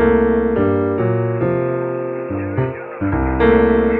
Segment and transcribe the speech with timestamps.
[0.00, 0.56] thank
[2.74, 3.99] you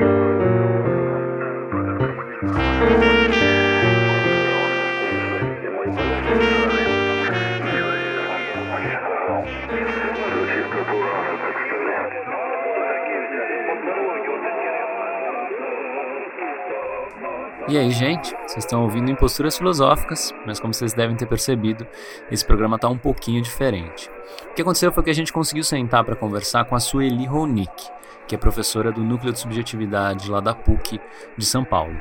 [17.71, 18.35] E aí, gente?
[18.49, 21.87] Vocês estão ouvindo Imposturas Filosóficas, mas como vocês devem ter percebido,
[22.29, 24.11] esse programa está um pouquinho diferente.
[24.51, 27.89] O que aconteceu foi que a gente conseguiu sentar para conversar com a Sueli Ronick,
[28.27, 31.01] que é professora do Núcleo de Subjetividade lá da PUC
[31.39, 31.97] de São Paulo.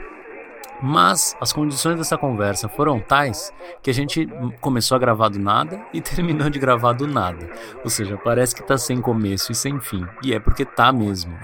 [0.81, 4.27] Mas as condições dessa conversa foram tais que a gente
[4.61, 7.49] começou a gravar do nada e terminou de gravar do nada.
[7.83, 10.05] Ou seja, parece que tá sem começo e sem fim.
[10.23, 11.37] E é porque tá mesmo.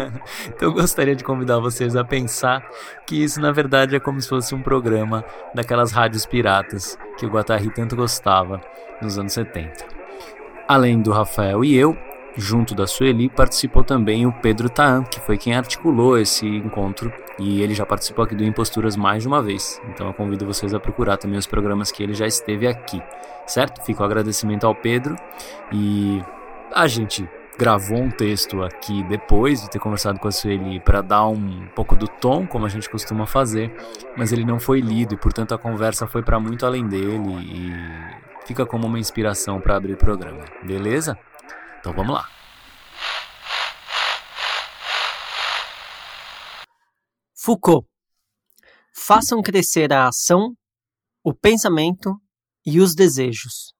[0.46, 2.66] então eu gostaria de convidar vocês a pensar
[3.06, 7.30] que isso na verdade é como se fosse um programa daquelas rádios piratas que o
[7.30, 8.60] Guatari tanto gostava
[9.00, 9.84] nos anos 70.
[10.68, 11.96] Além do Rafael e eu,
[12.36, 17.60] Junto da Sueli participou também o Pedro Taan, que foi quem articulou esse encontro e
[17.60, 19.80] ele já participou aqui do Imposturas mais de uma vez.
[19.90, 23.02] Então eu convido vocês a procurar também os programas que ele já esteve aqui,
[23.46, 23.84] certo?
[23.84, 25.14] Fica o agradecimento ao Pedro
[25.70, 26.22] e
[26.74, 31.26] a gente gravou um texto aqui depois de ter conversado com a Sueli para dar
[31.26, 33.70] um pouco do tom, como a gente costuma fazer,
[34.16, 38.46] mas ele não foi lido e portanto a conversa foi para muito além dele e
[38.46, 41.18] fica como uma inspiração para abrir o programa, beleza?
[41.82, 42.28] Então vamos lá.
[47.34, 47.88] Foucault.
[48.94, 50.54] Façam crescer a ação,
[51.24, 52.14] o pensamento
[52.64, 53.74] e os desejos.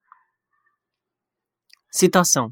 [1.93, 2.51] Citação.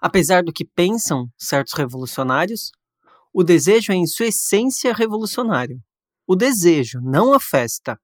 [0.00, 2.70] Apesar do que pensam certos revolucionários,
[3.32, 5.80] o desejo é em sua essência revolucionário.
[6.28, 7.98] O desejo, não a festa.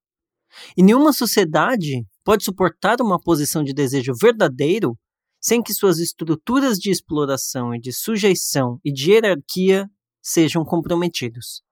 [0.76, 4.98] E nenhuma sociedade pode suportar uma posição de desejo verdadeiro
[5.40, 9.88] sem que suas estruturas de exploração e de sujeição e de hierarquia
[10.20, 11.62] sejam comprometidos.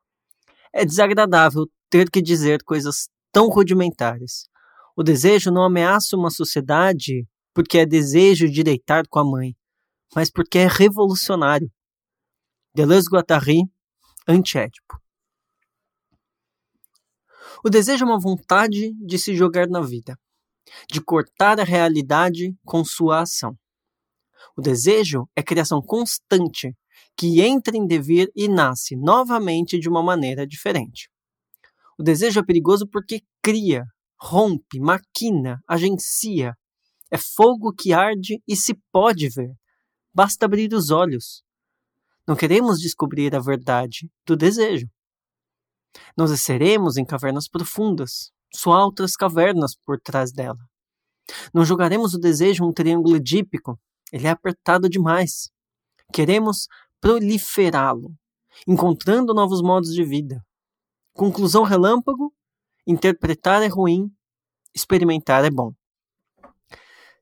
[0.72, 4.49] É desagradável ter que dizer coisas tão rudimentares.
[4.97, 9.56] O desejo não ameaça uma sociedade porque é desejo de deitar com a mãe,
[10.15, 11.71] mas porque é revolucionário.
[12.75, 13.62] Deleuze-Guattari,
[14.28, 15.00] Antiédipo.
[17.65, 20.19] O desejo é uma vontade de se jogar na vida
[20.91, 23.56] de cortar a realidade com sua ação.
[24.56, 26.75] O desejo é criação constante
[27.16, 31.09] que entra em devir e nasce novamente de uma maneira diferente.
[31.99, 33.84] O desejo é perigoso porque cria,
[34.21, 36.55] rompe, maquina, agencia.
[37.10, 39.53] É fogo que arde e se pode ver.
[40.12, 41.43] Basta abrir os olhos.
[42.26, 44.88] Não queremos descobrir a verdade do desejo.
[46.16, 50.58] Nós desceremos em cavernas profundas, só outras cavernas por trás dela.
[51.52, 53.78] Não jogaremos o desejo um triângulo edípico,
[54.12, 55.50] ele é apertado demais.
[56.12, 56.68] Queremos
[57.00, 58.14] proliferá-lo,
[58.66, 60.40] encontrando novos modos de vida.
[61.12, 62.32] Conclusão relâmpago:
[62.86, 64.10] interpretar é ruim,
[64.74, 65.72] experimentar é bom.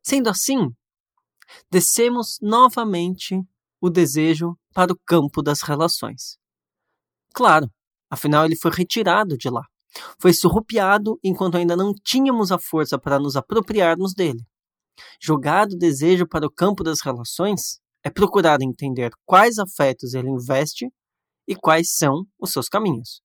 [0.02, 0.70] Sendo assim,
[1.70, 3.40] descemos novamente
[3.80, 6.36] o desejo para o campo das relações.
[7.32, 7.70] Claro,
[8.10, 9.62] afinal ele foi retirado de lá.
[10.18, 14.44] Foi surrupiado enquanto ainda não tínhamos a força para nos apropriarmos dele.
[15.20, 20.88] Jogado o desejo para o campo das relações é procurar entender quais afetos ele investe
[21.46, 23.20] e quais são os seus caminhos.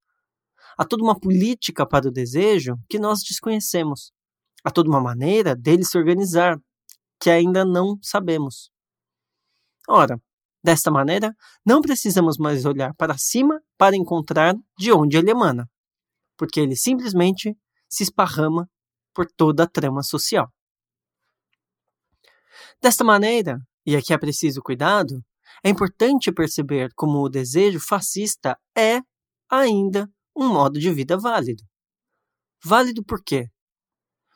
[0.77, 4.11] Há toda uma política para o desejo que nós desconhecemos.
[4.63, 6.57] Há toda uma maneira dele se organizar
[7.19, 8.71] que ainda não sabemos.
[9.87, 10.21] Ora,
[10.63, 11.35] desta maneira,
[11.65, 15.69] não precisamos mais olhar para cima para encontrar de onde ele emana
[16.39, 17.53] porque ele simplesmente
[17.89, 18.69] se esparrama
[19.13, 20.49] por toda a trama social.
[22.81, 25.21] Desta maneira, e aqui é preciso cuidado,
[25.61, 29.01] é importante perceber como o desejo fascista é
[29.49, 31.61] ainda um modo de vida válido.
[32.63, 33.49] Válido por quê?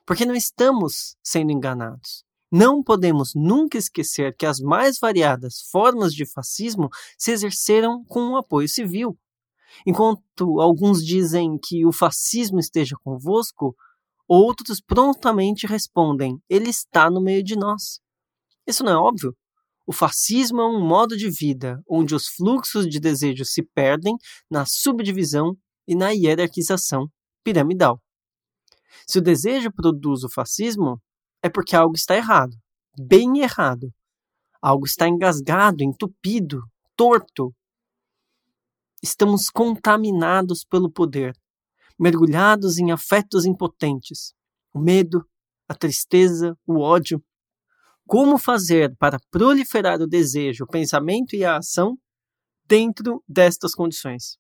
[0.06, 2.26] Porque não estamos sendo enganados.
[2.52, 8.36] Não podemos nunca esquecer que as mais variadas formas de fascismo se exerceram com um
[8.36, 9.18] apoio civil,
[9.86, 13.76] Enquanto alguns dizem que o fascismo esteja convosco,
[14.28, 18.00] outros prontamente respondem: ele está no meio de nós.
[18.68, 19.36] Isso não é óbvio?
[19.86, 24.16] O fascismo é um modo de vida onde os fluxos de desejo se perdem
[24.50, 27.08] na subdivisão e na hierarquização
[27.44, 28.02] piramidal.
[29.06, 31.02] Se o desejo produz o fascismo,
[31.42, 32.56] é porque algo está errado,
[32.98, 33.92] bem errado.
[34.62, 36.62] Algo está engasgado, entupido,
[36.96, 37.54] torto,
[39.04, 41.36] Estamos contaminados pelo poder,
[42.00, 44.34] mergulhados em afetos impotentes,
[44.74, 45.28] o medo,
[45.68, 47.22] a tristeza, o ódio.
[48.08, 51.98] Como fazer para proliferar o desejo, o pensamento e a ação
[52.66, 54.38] dentro destas condições?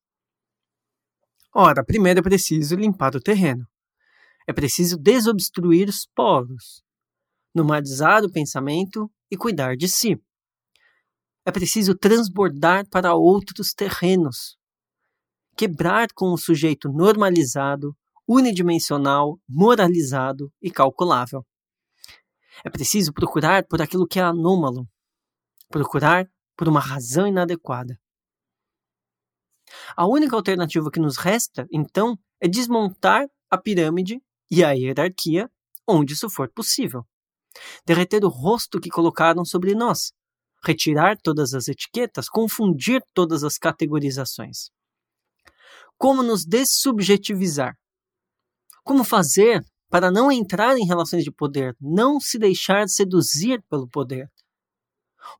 [1.53, 3.67] Ora, primeiro é preciso limpar o terreno.
[4.47, 6.81] É preciso desobstruir os poros,
[7.53, 10.17] normalizar o pensamento e cuidar de si.
[11.45, 14.57] É preciso transbordar para outros terrenos,
[15.55, 17.95] quebrar com o sujeito normalizado,
[18.27, 21.45] unidimensional, moralizado e calculável.
[22.63, 24.87] É preciso procurar por aquilo que é anômalo,
[25.69, 27.99] procurar por uma razão inadequada.
[29.95, 35.49] A única alternativa que nos resta, então, é desmontar a pirâmide e a hierarquia
[35.87, 37.05] onde isso for possível.
[37.85, 40.13] Derreter o rosto que colocaram sobre nós,
[40.63, 44.69] retirar todas as etiquetas, confundir todas as categorizações.
[45.97, 47.75] Como nos dessubjetivizar?
[48.83, 54.27] Como fazer para não entrar em relações de poder, não se deixar seduzir pelo poder?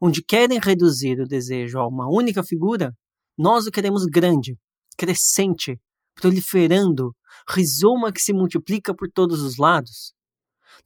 [0.02, 2.94] Onde querem reduzir o desejo a uma única figura,
[3.38, 4.58] nós o queremos grande,
[4.98, 5.80] crescente,
[6.16, 7.16] proliferando,
[7.50, 10.14] rizoma que se multiplica por todos os lados.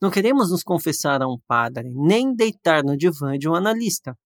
[0.00, 4.16] Não queremos nos confessar a um padre, nem deitar no divã de um analista.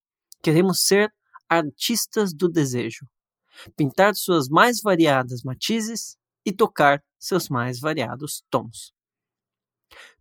[0.42, 1.12] Queremos ser
[1.48, 3.06] artistas do desejo,
[3.76, 8.92] pintar suas mais variadas matizes e tocar seus mais variados tons.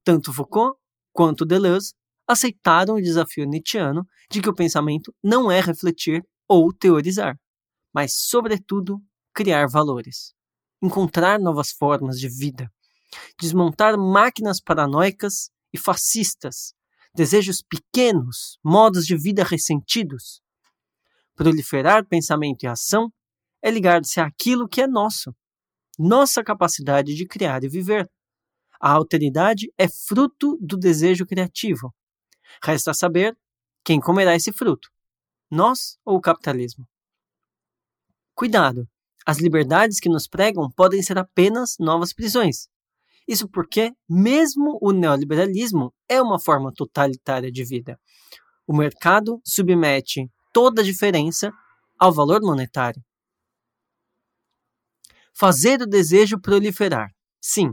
[0.04, 0.78] Tanto Foucault
[1.12, 1.94] quanto Deleuze
[2.28, 7.38] aceitaram o desafio nietzschiano de que o pensamento não é refletir ou teorizar,
[7.94, 9.02] mas, sobretudo,
[9.34, 10.34] criar valores,
[10.82, 12.72] encontrar novas formas de vida,
[13.40, 16.74] desmontar máquinas paranoicas e fascistas,
[17.14, 20.42] desejos pequenos, modos de vida ressentidos.
[21.36, 23.12] Proliferar pensamento e ação
[23.62, 25.36] é ligar-se àquilo que é nosso,
[25.98, 28.10] nossa capacidade de criar e viver.
[28.80, 31.94] A alteridade é fruto do desejo criativo.
[32.64, 33.38] Resta saber
[33.84, 34.90] quem comerá esse fruto,
[35.50, 36.88] nós ou o capitalismo.
[38.34, 38.88] Cuidado!
[39.26, 42.68] As liberdades que nos pregam podem ser apenas novas prisões.
[43.28, 48.00] Isso porque, mesmo o neoliberalismo é uma forma totalitária de vida.
[48.68, 51.52] O mercado submete toda a diferença
[52.00, 53.02] ao valor monetário.
[55.34, 57.10] Fazer o desejo proliferar.
[57.42, 57.72] Sim.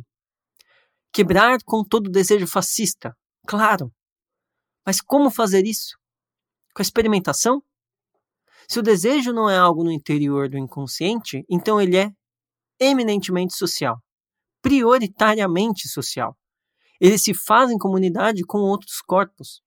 [1.12, 3.16] Quebrar com todo desejo fascista.
[3.46, 3.92] Claro.
[4.86, 5.96] Mas como fazer isso?
[6.74, 7.62] Com a experimentação?
[8.68, 12.10] Se o desejo não é algo no interior do inconsciente, então ele é
[12.78, 13.98] eminentemente social,
[14.68, 16.36] prioritariamente social.
[17.00, 19.62] Ele se faz em comunidade com outros corpos.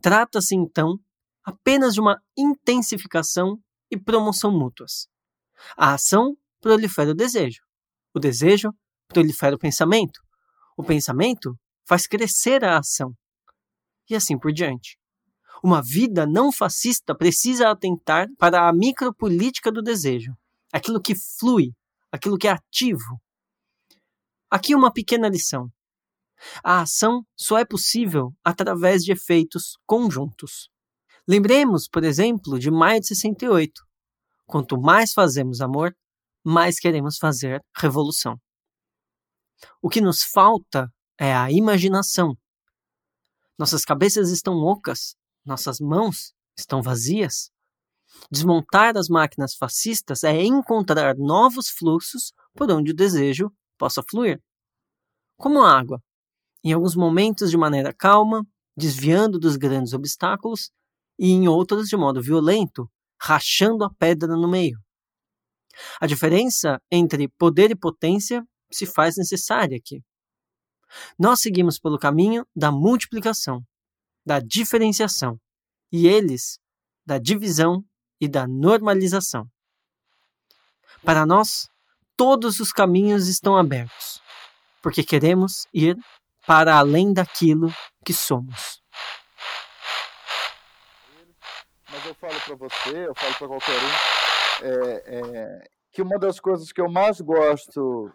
[0.00, 0.98] Trata-se, então,
[1.44, 3.58] apenas de uma intensificação
[3.90, 5.08] e promoção mútuas.
[5.76, 7.60] A ação prolifera o desejo.
[8.14, 8.72] O desejo
[9.08, 10.22] prolifera o pensamento.
[10.74, 11.54] O pensamento
[11.86, 13.12] faz crescer a ação.
[14.08, 14.98] E assim por diante.
[15.62, 20.32] Uma vida não fascista precisa atentar para a micropolítica do desejo,
[20.72, 21.72] aquilo que flui,
[22.10, 23.20] aquilo que é ativo.
[24.54, 25.68] Aqui uma pequena lição.
[26.62, 30.70] A ação só é possível através de efeitos conjuntos.
[31.26, 33.82] Lembremos, por exemplo, de maio de 68.
[34.46, 35.92] Quanto mais fazemos amor,
[36.44, 38.40] mais queremos fazer revolução.
[39.82, 42.38] O que nos falta é a imaginação.
[43.58, 47.50] Nossas cabeças estão ocas nossas mãos estão vazias.
[48.30, 54.40] Desmontar as máquinas fascistas é encontrar novos fluxos por onde o desejo possa fluir.
[55.36, 56.02] Como a água,
[56.62, 60.70] em alguns momentos de maneira calma, desviando dos grandes obstáculos,
[61.18, 62.90] e em outros de modo violento,
[63.20, 64.78] rachando a pedra no meio.
[66.00, 70.02] A diferença entre poder e potência se faz necessária aqui.
[71.18, 73.62] Nós seguimos pelo caminho da multiplicação,
[74.24, 75.38] da diferenciação,
[75.90, 76.58] e eles
[77.06, 77.84] da divisão
[78.20, 79.48] e da normalização.
[81.02, 81.68] Para nós,
[82.16, 84.20] todos os caminhos estão abertos,
[84.82, 85.96] porque queremos ir
[86.46, 87.72] para além daquilo
[88.04, 88.82] que somos.
[91.90, 96.40] Mas eu falo para você, eu falo para qualquer um, é, é, que uma das
[96.40, 98.12] coisas que eu mais gosto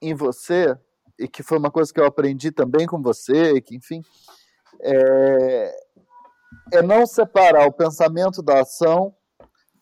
[0.00, 0.76] em você,
[1.18, 4.02] e que foi uma coisa que eu aprendi também com você, que enfim,
[4.80, 5.74] é,
[6.72, 9.14] é não separar o pensamento da ação,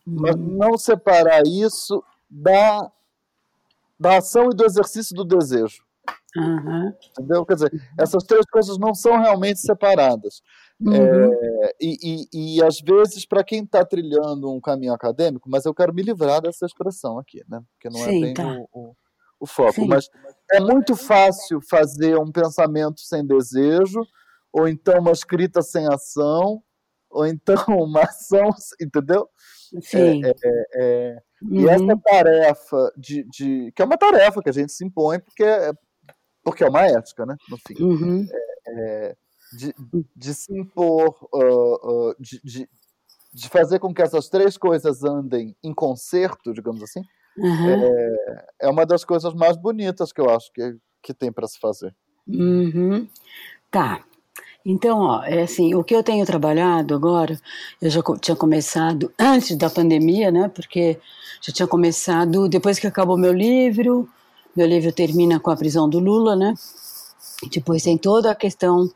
[0.07, 0.57] mas uhum.
[0.59, 2.91] não separar isso da,
[4.01, 5.85] da ação e do exercício do desejo.
[6.35, 6.93] Uhum.
[7.11, 7.45] Entendeu?
[7.45, 10.41] Quer dizer, essas três coisas não são realmente separadas.
[10.81, 10.95] Uhum.
[10.95, 11.99] É, e,
[12.33, 16.03] e, e, às vezes, para quem está trilhando um caminho acadêmico, mas eu quero me
[16.03, 17.61] livrar dessa expressão aqui, né?
[17.73, 18.47] Porque não é Sim, é bem tá.
[18.47, 18.97] o, o,
[19.41, 19.75] o, foco.
[19.75, 19.87] Sim.
[19.87, 20.09] Mas
[20.53, 24.01] é muito fácil fazer um pensamento sem desejo,
[24.51, 26.63] ou então uma escrita sem ação,
[27.11, 28.49] ou então uma ação,
[28.81, 29.29] entendeu?
[29.81, 30.25] Sim.
[30.25, 31.61] É, é, é, uhum.
[31.61, 35.45] E essa tarefa de, de, que é uma tarefa que a gente se impõe porque
[35.45, 35.73] é,
[36.43, 37.37] porque é uma ética, né?
[37.49, 38.27] No fim, uhum.
[38.67, 39.17] É,
[39.53, 39.75] de,
[40.17, 42.69] de, se impor, uh, uh, de, de,
[43.33, 47.03] de, fazer com que essas três coisas andem em concerto, digamos assim,
[47.37, 47.71] uhum.
[47.71, 51.59] é, é uma das coisas mais bonitas que eu acho que, que tem para se
[51.59, 51.95] fazer.
[52.27, 53.09] Uhum.
[53.71, 54.05] Tá.
[54.65, 57.41] Então, ó, é assim, o que eu tenho trabalhado agora,
[57.81, 60.49] eu já tinha começado antes da pandemia, né?
[60.55, 60.99] Porque
[61.41, 64.09] já tinha começado depois que acabou meu livro.
[64.55, 66.55] Meu livro termina com a prisão do Lula, né?
[67.51, 68.91] Depois tem toda a questão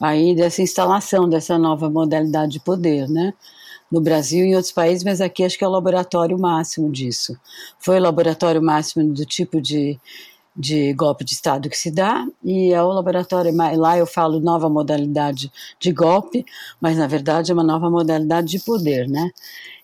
[0.00, 3.32] aí dessa instalação dessa nova modalidade de poder, né?
[3.90, 7.34] No Brasil e em outros países, mas aqui acho que é o laboratório máximo disso.
[7.78, 9.98] Foi o laboratório máximo do tipo de
[10.58, 14.68] de golpe de Estado que se dá, e é o laboratório, lá eu falo nova
[14.68, 16.44] modalidade de golpe,
[16.80, 19.30] mas na verdade é uma nova modalidade de poder, né?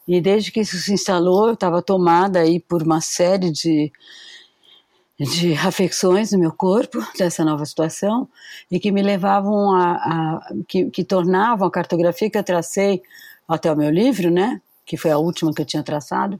[0.06, 3.92] E desde que isso se instalou, eu estava tomada aí por uma série de,
[5.18, 8.28] de afecções no meu corpo dessa nova situação
[8.68, 13.00] e que me levavam a, a que, que tornavam a cartografia que eu tracei
[13.46, 14.60] até o meu livro, né?
[14.84, 16.38] Que foi a última que eu tinha traçado.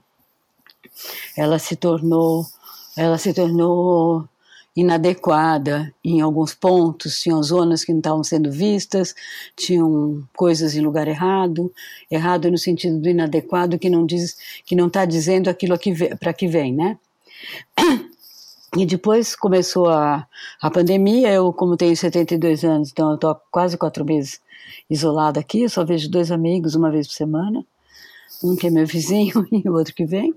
[1.37, 2.45] Ela se tornou
[2.97, 4.27] ela se tornou
[4.75, 9.15] inadequada em alguns pontos, tinham zonas que não estavam sendo vistas,
[9.55, 11.71] tinham coisas em lugar errado,
[12.11, 15.77] errado no sentido do inadequado que não diz, que não está dizendo aquilo
[16.19, 16.97] para que vem, né?
[18.77, 20.27] E depois começou a,
[20.61, 24.41] a pandemia, eu como tenho 72 anos, então eu estou quase quatro meses
[24.89, 27.65] isolada aqui, eu só vejo dois amigos uma vez por semana,
[28.43, 30.33] um que é meu vizinho e o outro que vem.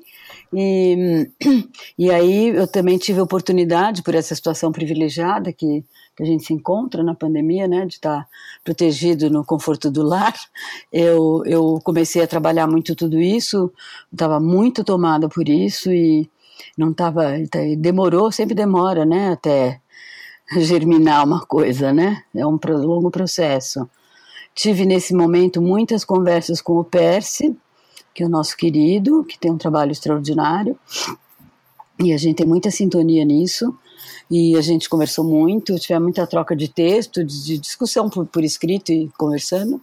[0.52, 1.30] E,
[1.98, 5.84] e aí eu também tive oportunidade, por essa situação privilegiada que,
[6.16, 8.26] que a gente se encontra na pandemia, né, de estar
[8.64, 10.34] protegido no conforto do lar,
[10.92, 13.72] eu, eu comecei a trabalhar muito tudo isso,
[14.12, 16.28] estava muito tomada por isso e
[16.76, 17.34] não estava,
[17.76, 19.80] demorou, sempre demora, né, até
[20.58, 23.88] germinar uma coisa, né, é um longo processo.
[24.54, 27.56] Tive nesse momento muitas conversas com o Percy,
[28.14, 30.78] que é o nosso querido, que tem um trabalho extraordinário.
[32.00, 33.76] E a gente tem muita sintonia nisso.
[34.30, 38.44] E a gente conversou muito, tivemos muita troca de texto, de, de discussão por, por
[38.44, 39.80] escrito e conversando.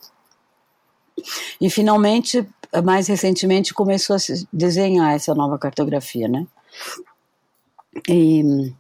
[1.60, 2.48] E finalmente,
[2.84, 4.20] mais recentemente, começou a
[4.52, 6.46] desenhar essa nova cartografia, né?
[8.10, 8.74] E,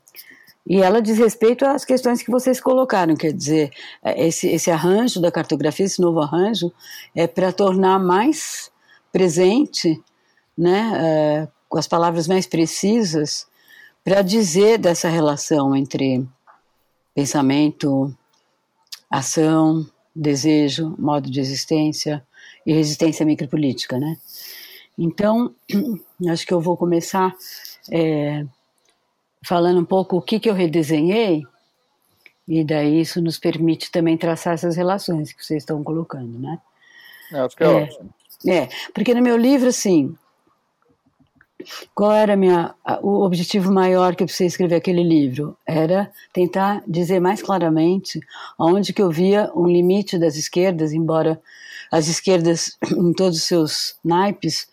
[0.67, 3.71] e ela diz respeito às questões que vocês colocaram, quer dizer,
[4.03, 6.71] esse, esse arranjo da cartografia, esse novo arranjo,
[7.15, 8.69] é para tornar mais
[9.15, 10.03] presente,
[10.57, 13.47] né, uh, com as palavras mais precisas,
[14.03, 16.27] para dizer dessa relação entre
[17.13, 18.13] pensamento,
[19.09, 22.21] ação, desejo, modo de existência
[22.65, 24.17] e resistência micropolítica, né?
[24.97, 25.55] Então,
[26.27, 27.33] acho que eu vou começar
[27.89, 28.45] é,
[29.45, 31.41] falando um pouco o que, que eu redesenhei,
[32.45, 36.59] e daí isso nos permite também traçar essas relações que vocês estão colocando, né?
[37.31, 38.13] É, acho que é, é ótimo.
[38.47, 40.15] É, porque no meu livro, assim,
[41.93, 45.57] qual era minha, o objetivo maior que eu precisei escrever aquele livro?
[45.65, 48.19] Era tentar dizer mais claramente
[48.59, 51.41] onde que eu via um limite das esquerdas, embora
[51.91, 54.67] as esquerdas, em todos os seus naipes,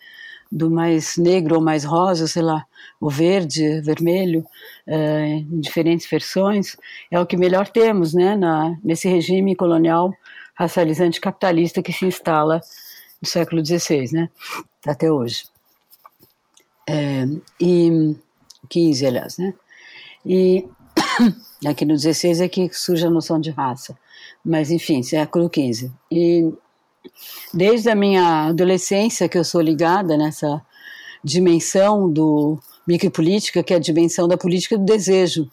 [0.51, 2.63] do mais negro ou mais rosa, sei lá,
[3.01, 4.45] o verde, vermelho,
[4.85, 6.77] é, em diferentes versões,
[7.09, 10.13] é o que melhor temos né, na, nesse regime colonial
[10.53, 12.61] racializante capitalista que se instala
[13.23, 14.29] do século XVI, né?
[14.85, 15.45] Até hoje.
[16.87, 17.25] É,
[17.59, 18.15] e
[18.69, 19.53] 15, aliás, né?
[20.25, 20.67] E
[21.65, 23.97] aqui no XVI é que surge a noção de raça.
[24.43, 25.89] Mas, enfim, século XV.
[26.11, 26.51] E
[27.53, 30.61] desde a minha adolescência que eu sou ligada nessa
[31.23, 35.49] dimensão do micropolítica, que é a dimensão da política do desejo,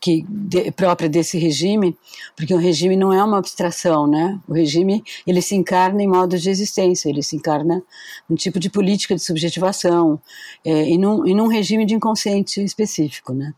[0.00, 1.96] que de, própria desse regime,
[2.36, 4.38] porque o regime não é uma abstração, né?
[4.46, 7.82] O regime ele se encarna em modos de existência, ele se encarna
[8.28, 10.20] num tipo de política de subjetivação
[10.64, 13.52] é, e, num, e num regime de inconsciente específico, né?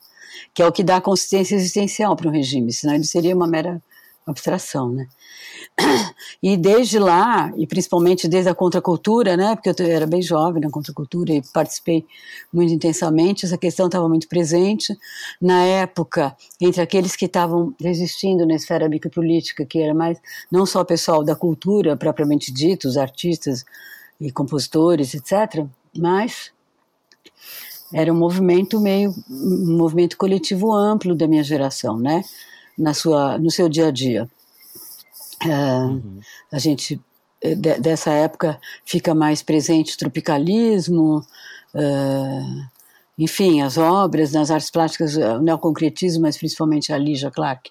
[0.54, 3.82] Que é o que dá consistência existencial para um regime, senão ele seria uma mera
[4.26, 5.06] abstração, né?
[6.42, 10.70] E desde lá, e principalmente desde a contracultura, né, porque eu era bem jovem na
[10.70, 12.04] contracultura e participei
[12.52, 14.96] muito intensamente, essa questão estava muito presente.
[15.40, 20.18] Na época, entre aqueles que estavam resistindo na esfera micropolítica, que era mais
[20.50, 23.64] não só o pessoal da cultura propriamente dito, os artistas
[24.20, 26.52] e compositores, etc., mas
[27.92, 32.22] era um movimento meio um movimento coletivo amplo da minha geração, né,
[32.78, 34.28] na sua no seu dia a dia.
[35.44, 36.20] uhum.
[36.52, 37.00] A gente
[37.42, 41.24] eh, de, dessa época fica mais presente o tropicalismo,
[41.74, 42.70] uh,
[43.20, 47.70] enfim, as obras nas artes plásticas, o neoconcretismo, mas principalmente a Lígia Clark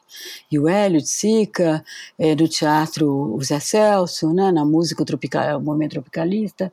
[0.51, 1.83] e o Hélio de Sica,
[2.19, 6.71] é, no teatro o Zé Celso, né, na música o, tropical, o movimento tropicalista,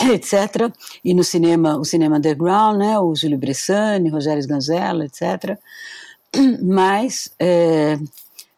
[0.12, 0.70] etc.
[1.02, 5.58] E no cinema, o cinema underground, né, o Júlio Bressani, Rogério Ganzella, etc.
[6.62, 7.98] Mas, é,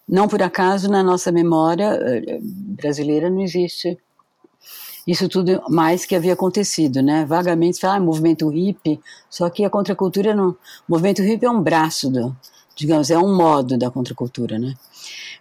[0.09, 1.99] não por acaso, na nossa memória
[2.77, 3.99] brasileira não existe
[5.07, 7.25] isso tudo mais que havia acontecido, né?
[7.25, 10.51] Vagamente fala, ah, movimento hippie, só que a contracultura não.
[10.51, 10.57] O
[10.89, 12.37] movimento hippie é um braço do,
[12.77, 14.75] digamos, é um modo da contracultura, né?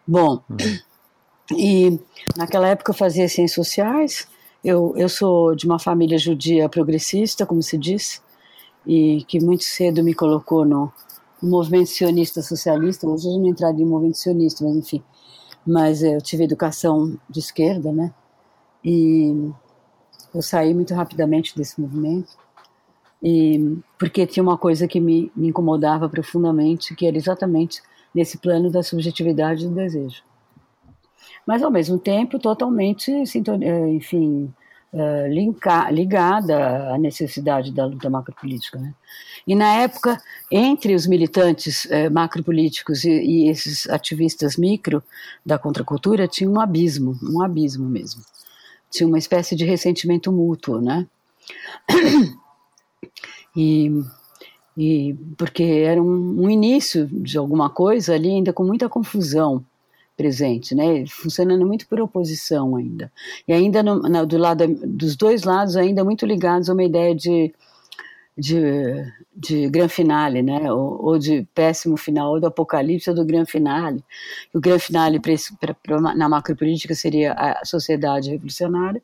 [0.07, 1.57] Bom, uhum.
[1.57, 1.99] e
[2.35, 4.27] naquela época eu fazia ciências sociais.
[4.63, 8.21] Eu, eu sou de uma família judia progressista, como se diz,
[8.85, 10.91] e que muito cedo me colocou no,
[11.41, 13.07] movimento sionista socialista.
[13.07, 15.03] Hoje eu não entraria em movimento sionista, mas enfim.
[15.65, 18.13] Mas eu tive educação de esquerda, né?
[18.83, 19.51] E
[20.33, 22.35] eu saí muito rapidamente desse movimento,
[23.21, 27.81] e porque tinha uma coisa que me, me incomodava profundamente, que era exatamente
[28.13, 30.23] nesse plano da subjetividade do desejo.
[31.45, 34.51] Mas, ao mesmo tempo, totalmente, eh, enfim,
[34.93, 38.79] uh, linka, ligada à necessidade da luta macropolítica.
[38.79, 38.93] Né?
[39.47, 45.03] E, na época, entre os militantes uh, macropolíticos e, e esses ativistas micro
[45.45, 48.21] da contracultura, tinha um abismo, um abismo mesmo
[48.91, 51.07] tinha uma espécie de ressentimento mútuo, né?
[53.53, 53.91] E,
[54.77, 59.65] e porque era um, um, início de alguma coisa ali ainda com muita confusão
[60.15, 61.05] presente, né?
[61.07, 63.11] Funcionando muito por oposição ainda
[63.47, 67.53] e ainda no, do lado dos dois lados ainda muito ligados a uma ideia de
[68.37, 70.71] de, de gran finale, né?
[70.71, 74.03] Ou, ou, de péssimo final, ou do apocalipse ou do gran finale.
[74.53, 79.01] O gran finale pra, pra, na macropolítica seria a sociedade revolucionária,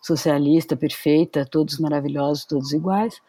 [0.00, 3.20] socialista, perfeita, todos maravilhosos, todos iguais.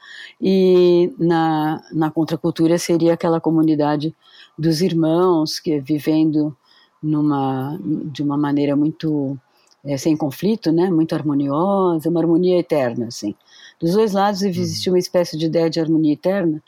[0.41, 4.15] E na, na contracultura seria aquela comunidade
[4.57, 6.55] dos irmãos que vivendo
[7.01, 9.37] numa de uma maneira muito
[9.83, 10.89] é, sem conflito, né?
[10.89, 13.35] Muito harmoniosa, uma harmonia eterna, assim.
[13.79, 14.95] Dos dois lados existe uhum.
[14.95, 16.61] uma espécie de ideia de harmonia eterna,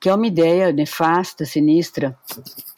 [0.00, 2.16] que é uma ideia nefasta, sinistra,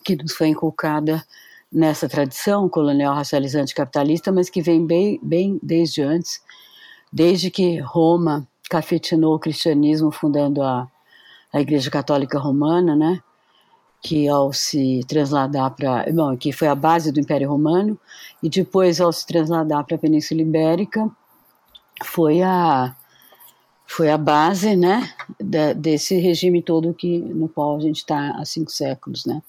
[0.05, 1.25] que nos foi inculcada
[1.71, 6.40] nessa tradição colonial racializante capitalista, mas que vem bem, bem desde antes,
[7.12, 10.88] desde que Roma cafetinou o cristianismo fundando a,
[11.53, 13.21] a Igreja Católica Romana, né?
[14.05, 17.99] Que ao se transladar para, bom, que foi a base do Império Romano,
[18.43, 21.11] e depois ao se transladar para a Península Ibérica,
[22.05, 22.95] foi a
[23.87, 28.45] foi a base, né, da, desse regime todo que no qual a gente está há
[28.45, 29.43] cinco séculos, né.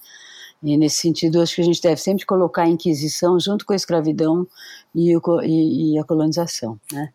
[0.62, 3.76] E nesse sentido, acho que a gente deve sempre colocar a Inquisição junto com a
[3.76, 4.46] escravidão
[4.94, 7.12] e, o, e, e a colonização, né.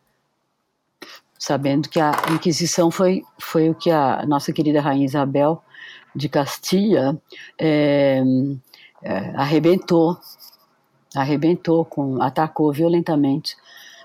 [1.39, 5.63] Sabendo que a Inquisição foi, foi o que a nossa querida Rainha Isabel
[6.15, 7.17] de Castilha
[7.57, 8.21] é,
[9.03, 10.17] é, arrebentou,
[11.15, 13.55] arrebentou, com, atacou violentamente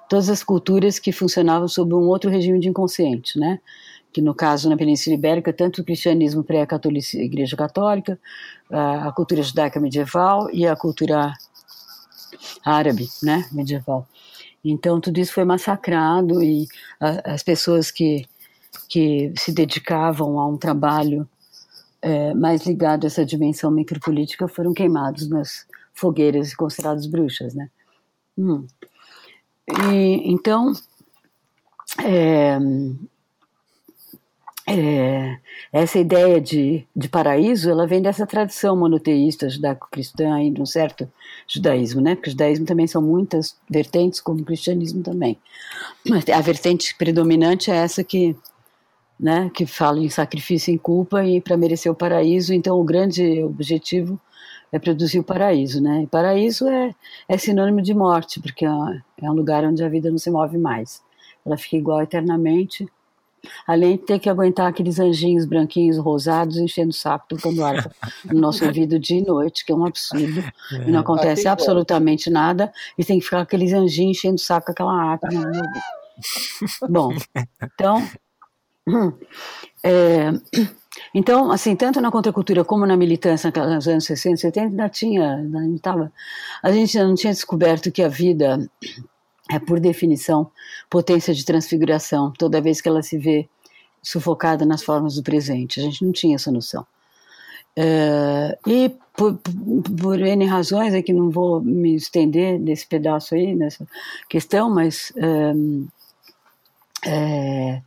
[0.09, 3.61] todas as culturas que funcionavam sob um outro regime de inconsciente, né?
[4.13, 8.19] Que no caso na Península Ibérica, tanto o cristianismo pré-católico, Igreja Católica,
[8.71, 11.33] a, cultura judaica medieval e a cultura
[12.65, 14.07] árabe, né, medieval.
[14.65, 16.67] Então tudo isso foi massacrado e
[17.01, 18.27] as pessoas que
[18.89, 21.29] que se dedicavam a um trabalho
[22.03, 27.69] é, mais ligado a essa dimensão micropolítica foram queimados nas fogueiras e considerados bruxas, né?
[28.39, 28.67] Hum.
[29.93, 30.73] E, então,
[32.05, 32.59] é,
[34.69, 35.39] é,
[35.73, 41.09] essa ideia de, de paraíso, ela vem dessa tradição monoteísta judaico-cristã e de um certo
[41.47, 42.17] judaísmo, né?
[42.17, 45.39] Porque o judaísmo também são muitas vertentes, como o cristianismo também.
[46.09, 48.37] Mas a vertente predominante é essa que,
[49.19, 52.53] né, que fala em sacrifício e culpa e para merecer o paraíso.
[52.53, 54.21] Então, o grande objetivo
[54.71, 56.03] é produzir o paraíso, né?
[56.03, 56.95] E paraíso é,
[57.29, 58.69] é sinônimo de morte, porque é,
[59.23, 61.03] é um lugar onde a vida não se move mais.
[61.45, 62.87] Ela fica igual eternamente,
[63.67, 67.91] além de ter que aguentar aqueles anjinhos branquinhos rosados enchendo o saco, tocando arpa
[68.27, 72.73] no nosso ouvido dia e noite, que é um absurdo, e não acontece absolutamente nada,
[72.99, 75.29] e tem que ficar aqueles anjinhos enchendo o saco com aquela arpa.
[75.29, 75.63] Né?
[76.91, 77.15] Bom,
[77.63, 78.03] então,
[79.83, 80.31] é,
[81.15, 85.79] então, assim, tanto na contracultura como na militância nos anos 60, 70, ainda tinha, ainda
[85.81, 86.13] tava,
[86.63, 88.59] a gente não tinha descoberto que a vida
[89.51, 90.51] é, por definição,
[90.91, 93.49] potência de transfiguração, toda vez que ela se vê
[94.03, 95.81] sufocada nas formas do presente.
[95.81, 96.87] A gente não tinha essa noção.
[97.77, 99.39] É, e por,
[99.99, 103.87] por N razões, é que não vou me estender nesse pedaço aí, nessa
[104.29, 105.13] questão, mas
[107.05, 107.83] é,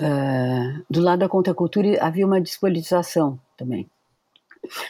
[0.00, 3.88] é, do lado da contracultura havia uma despolitização também.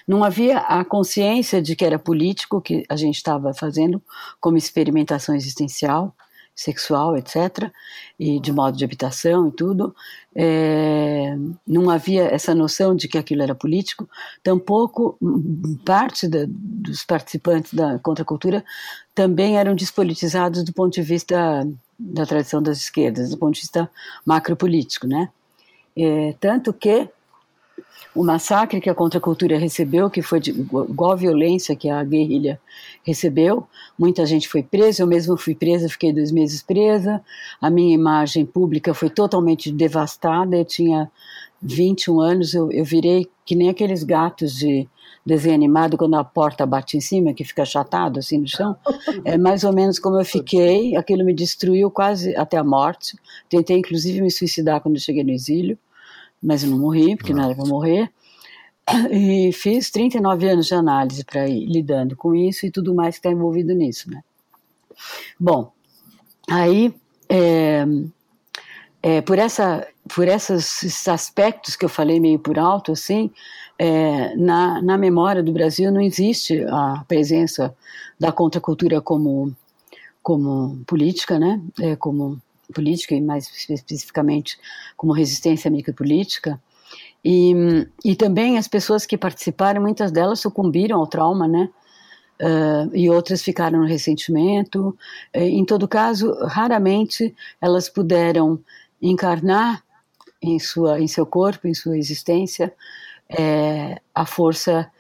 [0.07, 4.03] Não havia a consciência de que era político que a gente estava fazendo
[4.41, 6.15] como experimentação existencial,
[6.57, 7.71] sexual, etc.,
[8.19, 9.95] e de modo de habitação e tudo.
[10.35, 14.09] É, não havia essa noção de que aquilo era político,
[14.43, 15.19] tampouco
[15.85, 18.65] parte da, dos participantes da contracultura
[19.15, 21.67] também eram despolitizados do ponto de vista
[21.99, 23.91] da tradição das esquerdas, do ponto de vista
[24.25, 25.31] macropolítico, né?
[25.97, 27.09] É, tanto que
[28.17, 32.59] o massacre que a contracultura recebeu, que foi de igual a violência que a guerrilha
[33.05, 33.67] recebeu,
[33.99, 37.23] muita gente foi presa, eu mesmo fui presa, fiquei dois meses presa,
[37.61, 41.11] a minha imagem pública foi totalmente devastada, eu tinha
[41.61, 44.89] 21 anos, eu, eu virei que nem aqueles gatos de
[45.25, 48.77] desenho animado quando a porta bate em cima, que fica achatado assim no chão,
[49.25, 53.77] é mais ou menos como eu fiquei, aquilo me destruiu quase até a morte, tentei
[53.77, 55.79] inclusive me suicidar quando cheguei no exílio,
[56.43, 58.11] mas eu não morri, porque não era para morrer.
[59.11, 63.19] E fiz 39 anos de análise para ir lidando com isso e tudo mais que
[63.19, 64.23] está envolvido nisso, né?
[65.39, 65.73] Bom,
[66.49, 66.95] aí,
[67.29, 67.85] é,
[69.03, 73.31] é, por, essa, por esses aspectos que eu falei meio por alto, assim,
[73.79, 77.77] é, na, na memória do Brasil não existe a presença
[78.19, 79.55] da contracultura como,
[80.23, 81.61] como política, né?
[81.81, 82.41] É, como
[82.75, 84.59] política e mais especificamente
[84.97, 86.61] como resistência micropolítica.
[87.25, 87.55] E,
[88.05, 91.69] e também as pessoas que participaram, muitas delas sucumbiram ao trauma, né?
[92.41, 94.97] Uh, e outras ficaram no ressentimento.
[95.33, 98.61] Em todo caso, raramente elas puderam
[99.01, 99.83] encarnar
[100.43, 102.73] em, sua, em seu corpo, em sua existência,
[103.29, 104.91] é, a força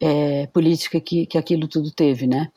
[0.00, 2.50] é, política que, que aquilo tudo teve, né?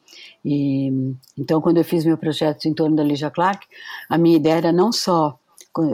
[0.44, 0.90] E,
[1.38, 3.66] então, quando eu fiz meu projeto em torno da Lígia Clark,
[4.10, 5.38] a minha ideia era não só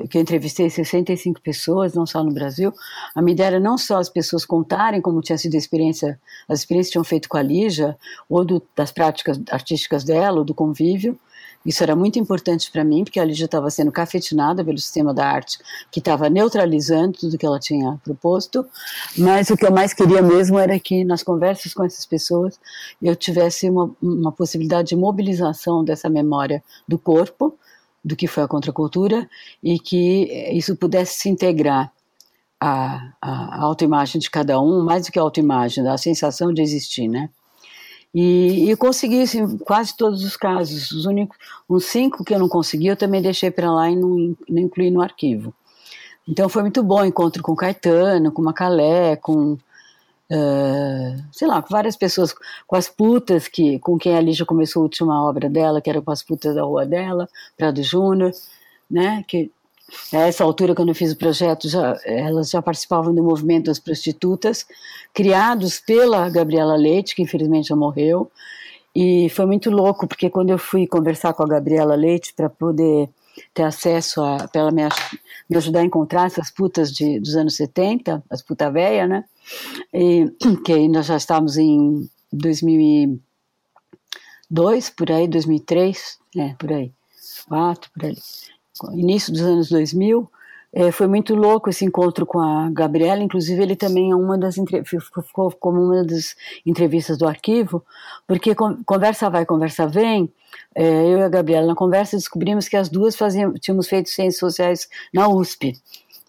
[0.09, 2.73] que eu entrevistei 65 pessoas, não só no Brasil,
[3.13, 6.59] a minha ideia era não só as pessoas contarem como tinha sido a experiência, as
[6.59, 7.97] experiências que tinham feito com a Lígia,
[8.29, 11.19] ou do, das práticas artísticas dela, ou do convívio,
[11.65, 15.25] isso era muito importante para mim, porque a Lígia estava sendo cafetinada pelo sistema da
[15.25, 15.57] arte,
[15.91, 18.65] que estava neutralizando tudo que ela tinha proposto.
[19.17, 22.59] Mas o que eu mais queria mesmo era que, nas conversas com essas pessoas,
[23.01, 27.57] eu tivesse uma, uma possibilidade de mobilização dessa memória do corpo,
[28.03, 29.29] do que foi a contracultura,
[29.63, 31.91] e que isso pudesse se integrar
[32.59, 37.07] à, à autoimagem de cada um, mais do que a autoimagem, a sensação de existir,
[37.07, 37.29] né?
[38.13, 40.91] E, e consegui assim, quase todos os casos.
[40.91, 41.37] Os únicos,
[41.69, 44.91] uns cinco que eu não consegui, eu também deixei para lá e não, não incluí
[44.91, 45.53] no arquivo.
[46.27, 49.57] Então foi muito bom encontro com Caetano, com Macalé, com
[50.31, 52.33] uh, sei lá, com várias pessoas,
[52.65, 56.01] com as putas que, com quem a Lígia começou a última obra dela, que era
[56.01, 58.31] com as putas da rua dela, Prado Júnior,
[58.89, 59.23] né?
[59.27, 59.51] Que
[60.11, 63.79] a essa altura, quando eu fiz o projeto, já, elas já participavam do movimento das
[63.79, 64.65] prostitutas,
[65.13, 68.31] criados pela Gabriela Leite, que infelizmente já morreu.
[68.95, 73.09] E foi muito louco, porque quando eu fui conversar com a Gabriela Leite para poder
[73.53, 74.47] ter acesso a.
[74.47, 74.83] para ela me,
[75.49, 79.25] me, ajudar a encontrar essas putas de, dos anos 70, as putas velhas, né?
[79.93, 80.31] E,
[80.63, 86.91] que nós já estávamos em 2002, por aí, 2003, é, por aí,
[87.47, 88.15] quatro, por aí
[88.93, 90.29] início dos anos 2000,
[90.75, 94.55] é, foi muito louco esse encontro com a Gabriela, inclusive ele também é uma das
[94.85, 97.85] ficou como uma das entrevistas do arquivo,
[98.27, 100.31] porque conversa vai, conversa vem,
[100.73, 104.39] é, eu e a Gabriela na conversa descobrimos que as duas faziam, tínhamos feito ciências
[104.39, 105.79] sociais na USP,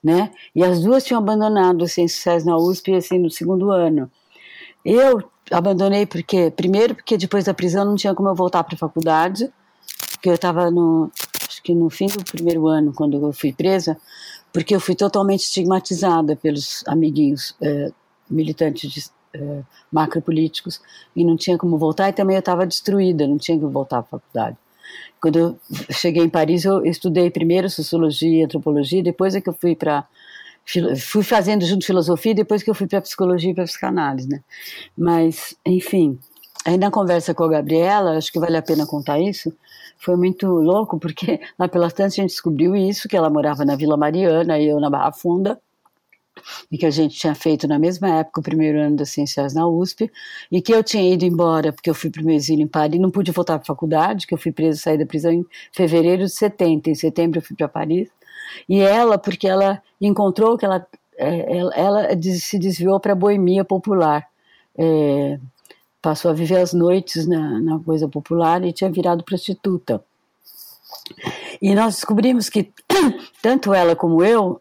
[0.02, 0.30] né?
[0.54, 4.10] E as duas tinham abandonado as ciências sociais na USP assim no segundo ano.
[4.84, 8.78] Eu abandonei porque primeiro porque depois da prisão não tinha como eu voltar para a
[8.78, 9.50] faculdade,
[10.12, 11.10] porque eu estava no
[11.54, 13.96] acho que no fim do primeiro ano, quando eu fui presa,
[14.52, 17.92] porque eu fui totalmente estigmatizada pelos amiguinhos é,
[18.28, 20.80] militantes de, é, macropolíticos
[21.14, 24.02] e não tinha como voltar, e também eu estava destruída, não tinha como voltar à
[24.02, 24.56] faculdade.
[25.20, 25.58] Quando eu
[25.90, 30.06] cheguei em Paris, eu estudei primeiro sociologia antropologia, depois é que eu fui para
[30.98, 34.40] fui fazendo junto filosofia, depois que eu fui para psicologia e para psicanálise, né?
[34.96, 36.18] Mas, enfim,
[36.64, 39.52] aí na conversa com a Gabriela, acho que vale a pena contar isso,
[39.98, 43.76] foi muito louco, porque lá pelas tantas a gente descobriu isso, que ela morava na
[43.76, 45.60] Vila Mariana e eu na Barra Funda,
[46.70, 49.66] e que a gente tinha feito na mesma época o primeiro ano das ciências na
[49.66, 50.10] USP,
[50.50, 53.00] e que eu tinha ido embora porque eu fui para o meu exílio em Paris,
[53.00, 56.24] não pude voltar para a faculdade, que eu fui presa, saí da prisão em fevereiro
[56.24, 58.08] de 70, em setembro eu fui para Paris,
[58.68, 63.64] e ela, porque ela encontrou que ela, é, ela, ela se desviou para a boemia
[63.64, 64.26] popular,
[64.76, 65.38] é,
[66.04, 70.04] passou a viver as noites na, na coisa popular e tinha virado prostituta.
[71.62, 72.70] E nós descobrimos que
[73.40, 74.60] tanto ela como eu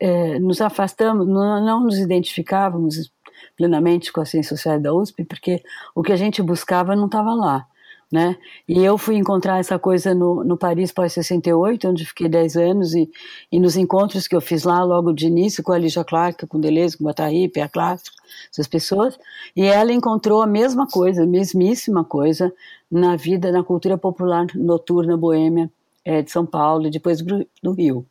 [0.00, 3.12] é, nos afastamos, não, não, nos identificávamos
[3.56, 5.62] plenamente com a ciência social da USP, porque
[5.94, 7.64] o que a gente buscava não estava lá.
[8.12, 8.36] Né?
[8.68, 13.10] E eu fui encontrar essa coisa no, no Paris pós-68, onde fiquei 10 anos, e,
[13.50, 16.60] e nos encontros que eu fiz lá, logo de início, com a Lígia Clark, com
[16.60, 18.14] Deleuze, com Guattari, Pia Clássico,
[18.52, 19.18] essas pessoas,
[19.56, 22.52] e ela encontrou a mesma coisa, a mesmíssima coisa,
[22.90, 25.70] na vida, na cultura popular noturna boêmia
[26.04, 28.04] é, de São Paulo e depois do Rio.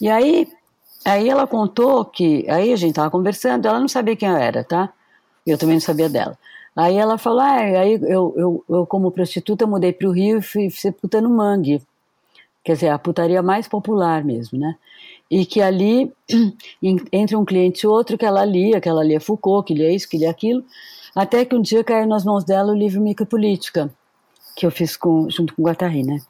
[0.00, 0.48] E aí,
[1.04, 4.64] aí ela contou que, aí a gente estava conversando, ela não sabia quem eu era,
[4.64, 4.92] tá?
[5.46, 6.36] Eu também não sabia dela.
[6.74, 10.42] Aí ela falou, ah, aí eu, eu, eu como prostituta mudei para o Rio e
[10.42, 11.82] fui ser puta no mangue.
[12.62, 14.76] Quer dizer, a putaria mais popular mesmo, né?
[15.30, 16.12] E que ali,
[17.12, 20.08] entre um cliente e outro, que ela lia, que ela lia Foucault, que lia isso,
[20.08, 20.64] que lia aquilo,
[21.14, 23.90] até que um dia caiu nas mãos dela o livro Micropolítica,
[24.56, 26.20] que eu fiz com, junto com o Guattari, né?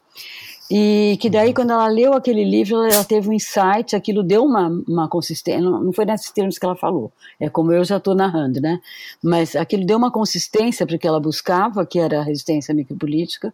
[0.73, 1.53] E que daí, uhum.
[1.53, 5.91] quando ela leu aquele livro, ela teve um insight, aquilo deu uma, uma consistência, não
[5.91, 8.79] foi nesses termos que ela falou, é como eu já estou narrando, né?
[9.21, 13.53] Mas aquilo deu uma consistência para o que ela buscava, que era a resistência micropolítica,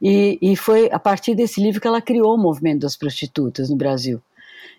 [0.00, 3.74] e, e foi a partir desse livro que ela criou o movimento das prostitutas no
[3.74, 4.22] Brasil.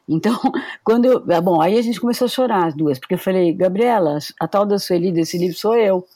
[0.08, 0.40] Então,
[0.86, 1.24] quando eu.
[1.30, 4.48] Ah, bom, aí a gente começou a chorar as duas, porque eu falei, Gabriela, a
[4.48, 6.08] tal da Sueli desse livro sou eu.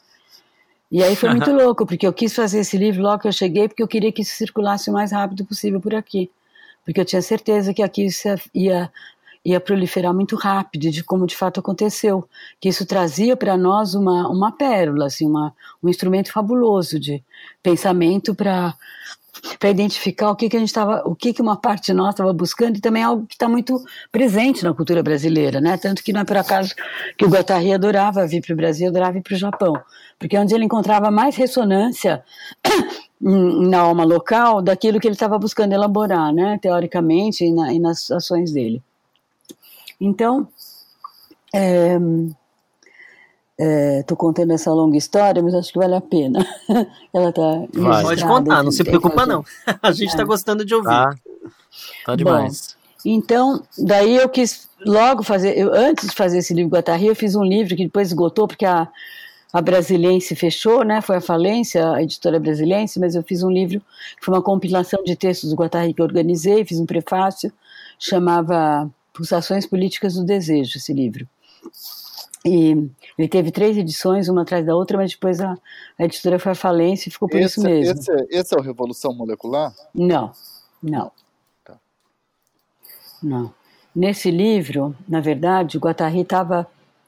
[0.89, 3.67] E aí foi muito louco, porque eu quis fazer esse livro logo que eu cheguei,
[3.67, 6.31] porque eu queria que isso circulasse o mais rápido possível por aqui.
[6.85, 8.89] Porque eu tinha certeza que aqui isso ia,
[9.47, 12.27] ia proliferar muito rápido, de como de fato aconteceu.
[12.59, 17.23] Que isso trazia para nós uma, uma pérola, assim, uma, um instrumento fabuloso de
[17.63, 18.75] pensamento para
[19.59, 22.33] para identificar o que, que a gente estava, o que, que uma parte nós estava
[22.33, 23.79] buscando e também algo que está muito
[24.11, 25.77] presente na cultura brasileira, né?
[25.77, 26.73] Tanto que não é por acaso
[27.15, 29.79] que o Guattari adorava vir para o Brasil, adorava ir para o Japão,
[30.17, 32.23] porque é onde ele encontrava mais ressonância
[33.21, 36.57] na alma local daquilo que ele estava buscando elaborar, né?
[36.59, 38.81] Teoricamente e, na, e nas ações dele.
[39.99, 40.47] Então,
[41.53, 41.97] é,
[43.59, 46.45] Estou é, contando essa longa história, mas acho que vale a pena.
[47.11, 47.63] Ela tá
[48.03, 49.43] Pode contar, não se preocupa não.
[49.81, 50.25] A gente está é.
[50.25, 50.85] gostando de ouvir.
[50.85, 51.15] Tá,
[52.05, 52.75] tá demais.
[53.03, 57.15] Bom, então, daí eu quis logo fazer, eu, antes de fazer esse livro Guattari, eu
[57.15, 58.87] fiz um livro que depois esgotou, porque a,
[59.51, 61.01] a Brasilense fechou, né?
[61.01, 63.79] Foi a falência, a editora Brasilense, mas eu fiz um livro
[64.19, 67.51] que foi uma compilação de textos do Guattari que eu organizei, fiz um prefácio,
[67.97, 71.27] chamava Pulsações Políticas do Desejo, esse livro.
[72.45, 75.57] E ele teve três edições, uma atrás da outra, mas depois a,
[75.97, 77.99] a editora foi à falência e ficou por esse, isso mesmo.
[77.99, 79.73] Esse, esse, é o Revolução Molecular?
[79.93, 80.31] Não,
[80.81, 81.11] não.
[81.65, 81.77] Tá.
[83.23, 83.51] Não.
[83.93, 86.67] Nesse livro, na verdade, o Guattari estava.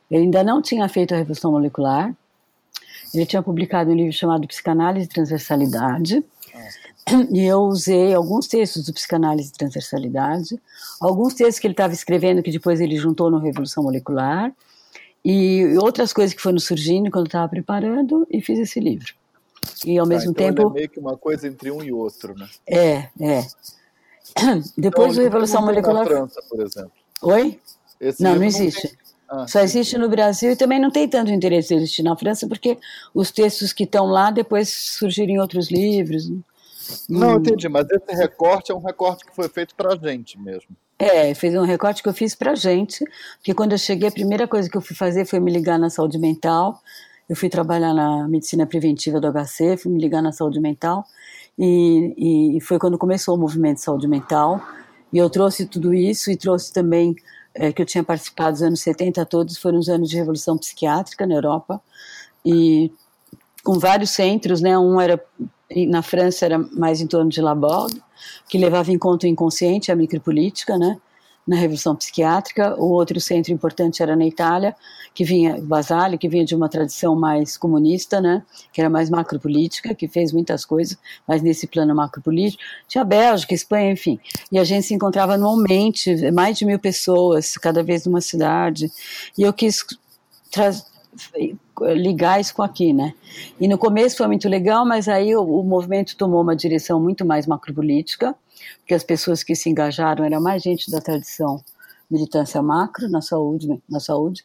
[0.09, 2.11] Ele ainda não tinha feito a Revolução Molecular.
[3.13, 6.23] Ele tinha publicado um livro chamado Psicanálise e Transversalidade.
[6.55, 6.88] E
[7.33, 10.59] eu usei alguns textos do Psicanálise e Transversalidade,
[10.99, 14.53] alguns textos que ele estava escrevendo que depois ele juntou no Revolução Molecular
[15.23, 19.13] e outras coisas que foram surgindo quando estava preparando e fiz esse livro.
[19.85, 20.69] E ao ah, mesmo então tempo.
[20.69, 22.47] é meio que uma coisa entre um e outro, né?
[22.67, 23.45] É, é.
[24.77, 26.03] Depois então, do Revolução Molecular.
[26.03, 26.91] Na França, por exemplo.
[27.21, 27.59] Oi?
[27.99, 28.97] Esse não, não existe.
[29.29, 32.15] Não ah, Só existe no Brasil e também não tem tanto interesse de existir na
[32.15, 32.77] França, porque
[33.13, 36.31] os textos que estão lá depois surgiram em outros livros.
[37.09, 37.37] Não, hum.
[37.37, 40.69] entendi, mas esse recorte é um recorte que foi feito para a gente mesmo.
[40.97, 43.05] É, fez um recorte que eu fiz pra gente,
[43.37, 45.89] porque quando eu cheguei, a primeira coisa que eu fui fazer foi me ligar na
[45.89, 46.81] saúde mental.
[47.29, 51.05] Eu fui trabalhar na medicina preventiva do HC, fui me ligar na saúde mental,
[51.57, 54.61] e, e foi quando começou o movimento de saúde mental.
[55.13, 57.15] E eu trouxe tudo isso e trouxe também
[57.53, 61.25] é, que eu tinha participado dos anos 70 todos, foram os anos de revolução psiquiátrica
[61.25, 61.81] na Europa,
[62.45, 62.91] e
[63.63, 64.77] com vários centros, né?
[64.77, 65.23] Um era
[65.87, 68.01] na França era mais em torno de Laborde,
[68.49, 70.97] que levava em conta o inconsciente, a micropolítica, né?
[71.49, 72.75] na Revolução Psiquiátrica.
[72.77, 74.75] O outro centro importante era na Itália,
[75.15, 79.95] que vinha, Basale, que vinha de uma tradição mais comunista, né, que era mais macropolítica,
[79.95, 80.95] que fez muitas coisas,
[81.27, 82.61] mas nesse plano macropolítico.
[82.87, 84.19] Tinha Bélgica, Espanha, enfim.
[84.51, 88.91] E a gente se encontrava anualmente, mais de mil pessoas, cada vez numa cidade.
[89.35, 89.83] E eu quis
[91.95, 93.13] ligar isso com aqui, né?
[93.59, 97.25] E no começo foi muito legal, mas aí o, o movimento tomou uma direção muito
[97.25, 98.35] mais macropolítica,
[98.79, 101.63] porque as pessoas que se engajaram eram mais gente da tradição
[102.09, 104.43] militância macro na saúde, na saúde.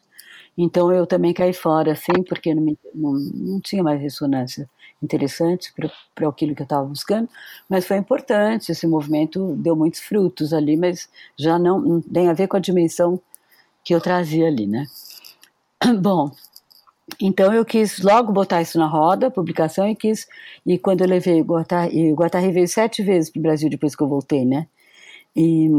[0.57, 4.69] Então eu também caí fora, assim, porque não, me, não, não tinha mais ressonância
[5.03, 5.73] interessante
[6.15, 7.29] para aquilo que eu estava buscando,
[7.69, 12.33] mas foi importante, esse movimento deu muitos frutos ali, mas já não, não tem a
[12.33, 13.19] ver com a dimensão
[13.83, 14.85] que eu trazia ali, né?
[16.01, 16.31] Bom,
[17.19, 20.27] então eu quis logo botar isso na roda, publicação, e quis.
[20.65, 23.95] E quando eu levei o Guattari, o Guattari veio sete vezes para o Brasil depois
[23.95, 24.67] que eu voltei, né?
[25.35, 25.69] E,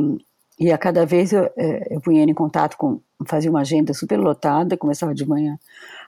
[0.58, 3.00] e a cada vez eu, é, eu punha ele em contato com.
[3.26, 5.58] Fazia uma agenda super lotada, começava de manhã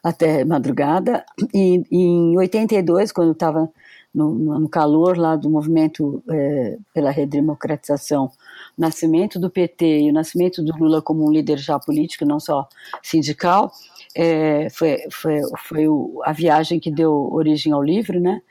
[0.04, 1.24] até madrugada.
[1.54, 3.70] E, e em 82, quando eu estava
[4.14, 8.30] no, no, calor lá do movimento é, pela redemocratização,
[8.76, 12.68] nascimento do PT e o nascimento do Lula como um líder já político, não só
[13.02, 13.72] sindical,
[14.20, 18.42] é, foi, foi, foi o, a viagem que deu origem ao livro, né?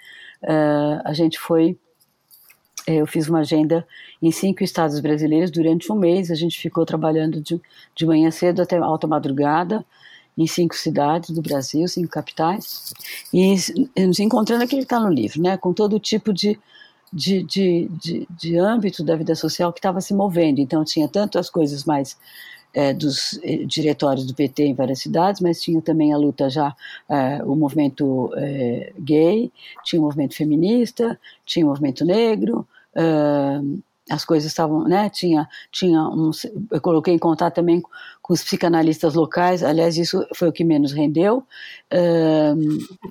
[0.42, 1.78] Uh, a gente foi,
[2.88, 3.86] é, eu fiz uma agenda
[4.22, 7.60] em cinco estados brasileiros durante um mês, a gente ficou trabalhando de,
[7.94, 9.86] de manhã cedo até alta madrugada,
[10.38, 12.94] em cinco cidades do Brasil, cinco capitais,
[13.34, 13.56] e
[13.98, 15.58] nos encontrando aquilo está no livro, né?
[15.58, 16.58] Com todo tipo de
[17.12, 20.60] de, de, de, de, âmbito da vida social que estava se movendo.
[20.60, 22.18] Então, tinha tanto as coisas mais
[22.78, 26.76] é, dos eh, diretórios do PT em várias cidades, mas tinha também a luta já,
[27.10, 29.52] é, o movimento é, gay,
[29.84, 32.68] tinha o movimento feminista, tinha o movimento negro,
[34.10, 36.32] as coisas estavam, né, tinha, tinha um,
[36.72, 37.82] eu coloquei em contato também
[38.22, 41.44] com os psicanalistas locais, aliás, isso foi o que menos rendeu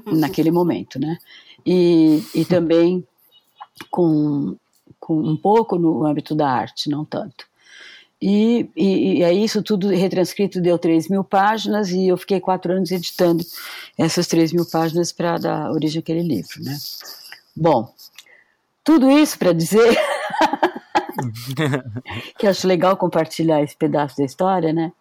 [0.07, 1.19] naquele momento, né,
[1.65, 3.07] e, e também
[3.91, 4.57] com,
[4.99, 7.47] com um pouco no âmbito da arte, não tanto.
[8.21, 12.73] E, e, e, aí isso tudo retranscrito deu 3 mil páginas e eu fiquei quatro
[12.73, 13.45] anos editando
[13.99, 16.77] essas 3 mil páginas para dar origem àquele livro, né?
[17.55, 17.93] Bom,
[18.83, 19.99] tudo isso para dizer
[22.39, 24.93] que acho legal compartilhar esse pedaço da história, né?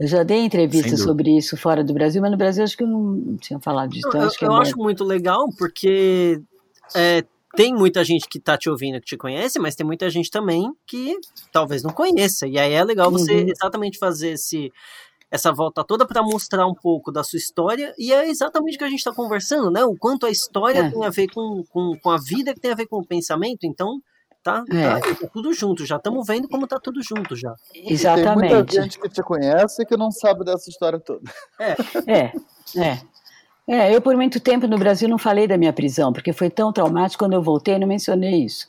[0.00, 2.88] Eu já dei entrevistas sobre isso fora do Brasil, mas no Brasil acho que eu
[2.88, 4.08] não tinha falado disso.
[4.08, 6.42] Então eu, acho, eu é acho muito legal porque
[6.96, 7.24] é,
[7.56, 10.70] tem muita gente que tá te ouvindo que te conhece, mas tem muita gente também
[10.86, 11.16] que
[11.52, 12.46] talvez não conheça.
[12.46, 13.48] E aí é legal você uhum.
[13.48, 14.72] exatamente fazer esse
[15.30, 18.84] essa volta toda para mostrar um pouco da sua história, e é exatamente o que
[18.84, 19.82] a gente está conversando, né?
[19.82, 20.90] O quanto a história é.
[20.90, 23.64] tem a ver com, com, com a vida, que tem a ver com o pensamento,
[23.64, 23.98] então
[24.42, 25.00] tá, é.
[25.00, 27.54] tá, tá tudo junto, já estamos vendo como tá tudo junto já.
[27.74, 28.40] Exatamente.
[28.40, 31.22] tem muita gente que te conhece e que não sabe dessa história toda.
[31.58, 32.32] É, é,
[32.76, 33.00] é.
[33.66, 36.72] É, eu por muito tempo no Brasil não falei da minha prisão, porque foi tão
[36.72, 38.68] traumático, quando eu voltei não mencionei isso.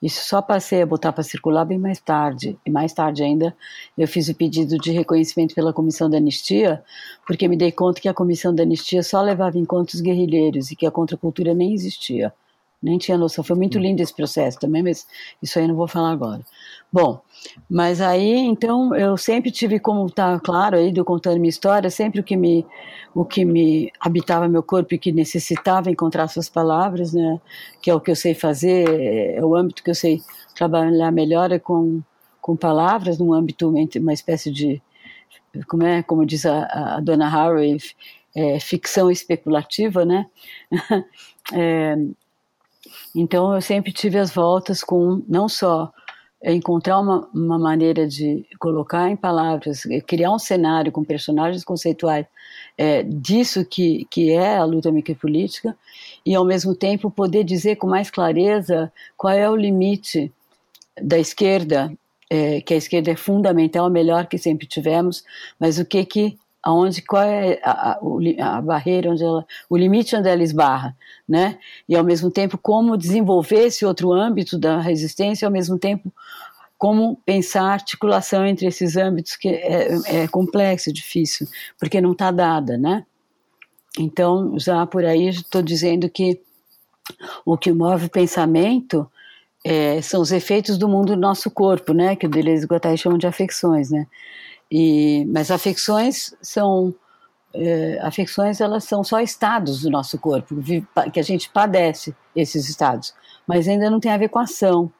[0.00, 2.56] Isso só passei a botar para circular bem mais tarde.
[2.64, 3.54] E mais tarde ainda,
[3.96, 6.84] eu fiz o pedido de reconhecimento pela Comissão da Anistia,
[7.26, 10.70] porque me dei conta que a Comissão da Anistia só levava em conta os guerrilheiros
[10.70, 12.32] e que a contracultura nem existia.
[12.82, 13.42] Nem tinha noção.
[13.42, 13.82] Foi muito hum.
[13.82, 15.06] lindo esse processo também, mas
[15.42, 16.44] isso aí eu não vou falar agora.
[16.92, 17.20] Bom,
[17.68, 22.20] mas aí, então, eu sempre tive como está claro aí, eu contando minha história, sempre
[22.20, 22.64] o que me,
[23.14, 27.40] o que me habitava meu corpo e que necessitava encontrar suas palavras, né,
[27.82, 28.88] que é o que eu sei fazer,
[29.36, 30.22] é o âmbito que eu sei
[30.54, 32.02] trabalhar melhor é com,
[32.40, 34.82] com palavras, num âmbito, uma espécie de,
[35.68, 37.76] como é, como diz a, a dona Harry,
[38.34, 40.26] é, ficção especulativa, né,
[41.52, 41.96] é,
[43.14, 45.92] então eu sempre tive as voltas com não só
[46.42, 52.26] encontrar uma, uma maneira de colocar em palavras, criar um cenário com personagens conceituais
[52.76, 55.76] é, disso que, que é a luta micropolítica
[56.24, 60.32] e ao mesmo tempo poder dizer com mais clareza qual é o limite
[61.00, 61.92] da esquerda,
[62.30, 65.24] é, que a esquerda é fundamental, melhor que sempre tivemos,
[65.58, 66.38] mas o que que
[66.68, 70.94] aonde qual é a, a, a, barreira onde ela, o limite onde ela esbarra,
[71.26, 71.58] né?
[71.88, 76.12] E ao mesmo tempo como desenvolver esse outro âmbito da resistência, ao mesmo tempo
[76.76, 82.30] como pensar a articulação entre esses âmbitos que é, é complexo, difícil, porque não está
[82.30, 83.06] dada, né?
[83.98, 86.38] Então já por aí estou dizendo que
[87.46, 89.10] o que move o pensamento
[89.64, 92.14] é, são os efeitos do mundo do nosso corpo, né?
[92.14, 94.06] Que o Deleuze e Guattari chamam de afecções, né?
[94.70, 96.94] E, mas afecções são
[97.54, 100.54] é, afecções elas são só estados do nosso corpo
[101.12, 103.14] que a gente padece esses estados,
[103.46, 104.92] mas ainda não tem a ver com ação,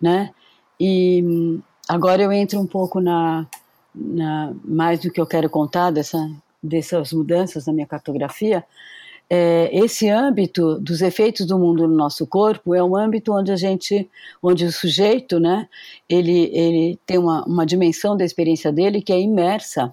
[0.00, 0.32] né?
[0.78, 3.46] E agora eu entro um pouco na,
[3.94, 6.18] na mais do que eu quero contar dessa,
[6.62, 8.64] dessas mudanças na minha cartografia,
[9.28, 13.56] é, esse âmbito dos efeitos do mundo no nosso corpo é um âmbito onde a
[13.56, 14.08] gente,
[14.42, 15.68] onde o sujeito, né,
[16.08, 19.90] ele, ele tem uma, uma dimensão da experiência dele que é imersa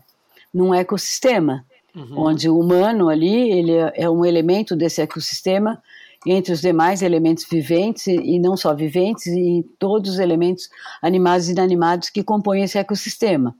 [0.53, 1.65] num ecossistema,
[1.95, 2.27] uhum.
[2.27, 5.81] onde o humano ali ele é, é um elemento desse ecossistema
[6.25, 10.69] entre os demais elementos viventes e, e não só viventes e todos os elementos
[11.01, 13.55] animados e inanimados que compõem esse ecossistema.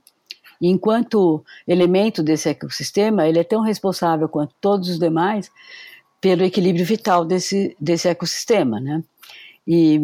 [0.60, 5.50] E enquanto elemento desse ecossistema, ele é tão responsável quanto todos os demais
[6.20, 9.02] pelo equilíbrio vital desse, desse ecossistema, né?
[9.66, 10.00] E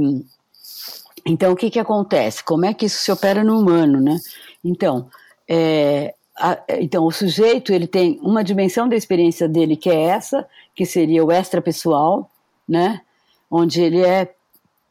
[1.27, 2.43] então o que que acontece?
[2.43, 4.17] Como é que isso se opera no humano, né?
[4.65, 5.09] Então,
[5.49, 10.47] é, a, então o sujeito ele tem uma dimensão da experiência dele que é essa,
[10.75, 12.31] que seria o extrapessoal,
[12.69, 13.03] né?
[13.51, 14.33] Onde ele é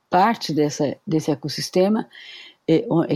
[0.10, 2.08] parte dessa, desse ecossistema,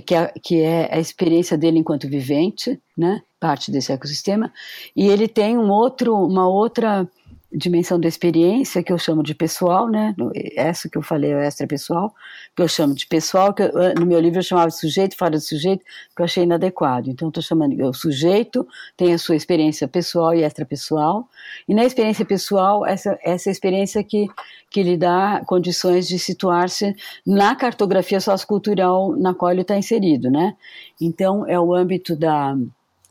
[0.05, 3.21] que é, que é a experiência dele enquanto vivente, né?
[3.39, 4.51] Parte desse ecossistema,
[4.95, 7.09] e ele tem um outro, uma outra
[7.51, 10.15] dimensão da experiência que eu chamo de pessoal, né?
[10.55, 12.13] Essa que eu falei é o extra pessoal,
[12.55, 15.31] que eu chamo de pessoal, que eu, no meu livro eu chamava de sujeito fora
[15.31, 15.83] do sujeito,
[16.15, 17.09] que eu achei inadequado.
[17.09, 21.27] Então estou chamando o sujeito tem a sua experiência pessoal e extra pessoal,
[21.67, 24.27] e na experiência pessoal essa essa experiência que
[24.69, 26.95] que lhe dá condições de situar-se
[27.25, 30.55] na cartografia sociocultural na qual ele está inserido, né?
[31.01, 32.55] Então é o âmbito da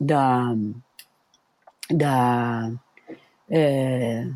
[0.00, 0.54] da
[1.90, 2.70] da
[3.50, 4.28] é,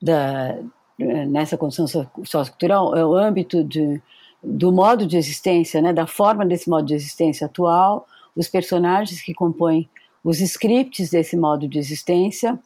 [0.00, 0.58] da,
[0.98, 4.00] nessa condição sociocultural é o âmbito de,
[4.42, 8.06] do modo de existência, né, da forma desse modo de existência atual,
[8.36, 9.88] os personagens que compõem
[10.22, 12.58] os scripts desse modo de existência,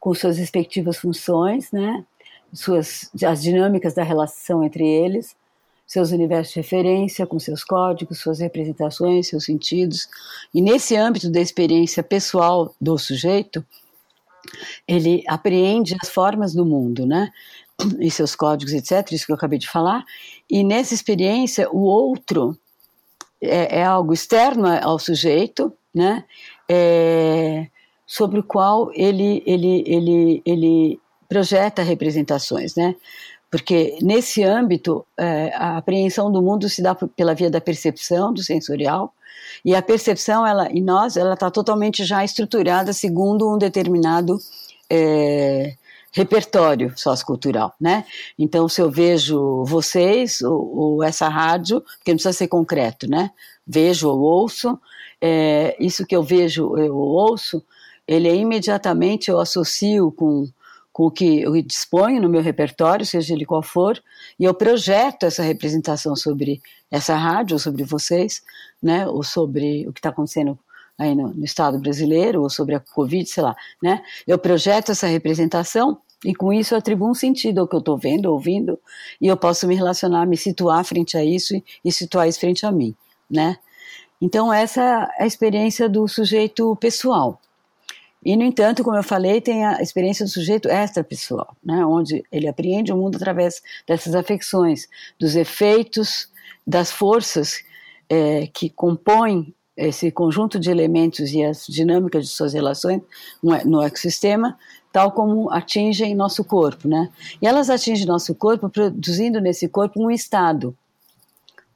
[0.00, 2.04] com suas respectivas funções, né,
[2.52, 5.36] suas, as dinâmicas da relação entre eles,
[5.86, 10.08] seus universos de referência, com seus códigos, suas representações, seus sentidos.
[10.52, 13.64] E nesse âmbito da experiência pessoal do sujeito,
[14.86, 17.30] ele apreende as formas do mundo, né?
[17.98, 20.04] E seus códigos, etc., isso que eu acabei de falar.
[20.48, 22.56] E nessa experiência, o outro
[23.42, 26.24] é, é algo externo ao sujeito, né?
[26.68, 27.66] É,
[28.06, 32.94] sobre o qual ele, ele, ele, ele projeta representações, né?
[33.50, 38.42] Porque nesse âmbito, é, a apreensão do mundo se dá pela via da percepção, do
[38.42, 39.14] sensorial,
[39.64, 44.38] e a percepção, ela, em nós, ela está totalmente já estruturada segundo um determinado
[44.90, 45.74] é,
[46.12, 48.04] repertório sociocultural, né?
[48.38, 53.30] Então, se eu vejo vocês, ou, ou, essa rádio, porque não precisa ser concreto, né?
[53.66, 54.78] Vejo ou ouço,
[55.20, 57.62] é, isso que eu vejo ou ouço,
[58.06, 60.46] ele é imediatamente eu associo com
[60.94, 64.00] com o que eu disponho no meu repertório, seja ele qual for,
[64.38, 68.42] e eu projeto essa representação sobre essa rádio, ou sobre vocês,
[68.80, 70.56] né, ou sobre o que está acontecendo
[70.96, 75.08] aí no, no, Estado brasileiro, ou sobre a Covid, sei lá, né, eu projeto essa
[75.08, 78.78] representação e com isso eu atribuo um sentido ao que eu estou vendo, ouvindo,
[79.20, 82.64] e eu posso me relacionar, me situar frente a isso e, e situar isso frente
[82.64, 82.94] a mim,
[83.28, 83.56] né.
[84.22, 87.40] Então essa é a experiência do sujeito pessoal.
[88.24, 92.48] E, no entanto, como eu falei, tem a experiência do sujeito extrapessoal, né, onde ele
[92.48, 96.30] apreende o mundo através dessas afecções, dos efeitos,
[96.66, 97.62] das forças
[98.08, 103.02] é, que compõem esse conjunto de elementos e as dinâmicas de suas relações
[103.42, 104.56] no ecossistema,
[104.92, 107.10] tal como atingem nosso corpo, né?
[107.42, 110.76] E elas atingem nosso corpo produzindo nesse corpo um estado,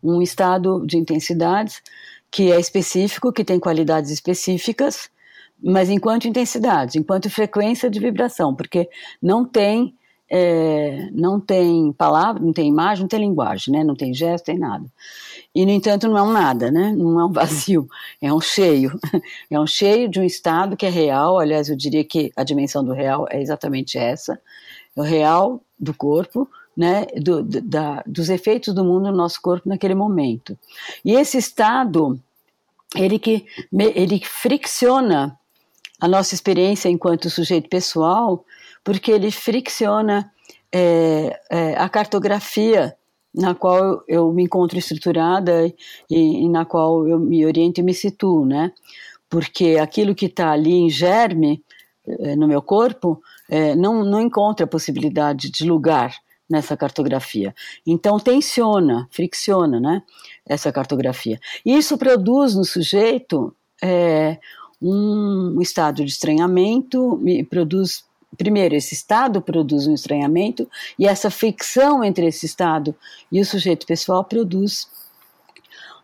[0.00, 1.82] um estado de intensidades
[2.30, 5.10] que é específico, que tem qualidades específicas,
[5.62, 8.88] mas enquanto intensidade, enquanto frequência de vibração, porque
[9.20, 9.94] não tem
[10.30, 13.82] é, não tem palavra, não tem imagem, não tem linguagem, né?
[13.82, 14.84] não tem gesto, tem nada.
[15.54, 16.92] E, no entanto, não é um nada, né?
[16.94, 17.88] não é um vazio,
[18.20, 18.98] é um cheio.
[19.50, 22.84] É um cheio de um estado que é real, aliás, eu diria que a dimensão
[22.84, 24.38] do real é exatamente essa,
[24.94, 29.68] é o real do corpo, né, do, da, dos efeitos do mundo no nosso corpo
[29.68, 30.56] naquele momento.
[31.04, 32.20] E esse estado,
[32.94, 35.38] ele que ele fricciona
[36.00, 38.44] a nossa experiência enquanto sujeito pessoal,
[38.84, 40.30] porque ele fricciona
[40.72, 42.96] é, é, a cartografia
[43.34, 45.66] na qual eu me encontro estruturada
[46.10, 48.72] e, e, na qual eu me oriento e me situo, né?
[49.28, 51.62] Porque aquilo que está ali em germe
[52.06, 56.14] é, no meu corpo é, não, não encontra possibilidade de lugar
[56.48, 57.54] nessa cartografia.
[57.86, 60.02] Então tensiona, fricciona, né?
[60.46, 61.38] Essa cartografia.
[61.64, 64.38] Isso produz no sujeito é,
[64.80, 68.06] um estado de estranhamento, me produz
[68.36, 70.68] primeiro, esse estado produz um estranhamento,
[70.98, 72.94] e essa fricção entre esse estado
[73.32, 74.86] e o sujeito pessoal produz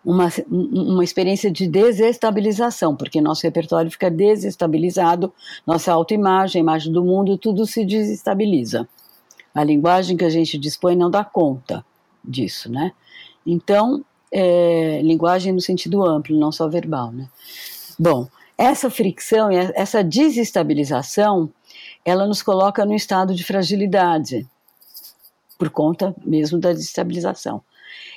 [0.05, 5.33] uma, uma experiência de desestabilização, porque nosso repertório fica desestabilizado,
[5.67, 8.89] nossa autoimagem, imagem do mundo, tudo se desestabiliza.
[9.55, 11.85] A linguagem que a gente dispõe não dá conta
[12.23, 12.93] disso, né?
[13.47, 17.29] Então, é, linguagem no sentido amplo, não só verbal, né?
[17.99, 21.53] Bom, essa fricção e essa desestabilização,
[22.05, 24.47] ela nos coloca num estado de fragilidade,
[25.59, 27.63] por conta mesmo da desestabilização.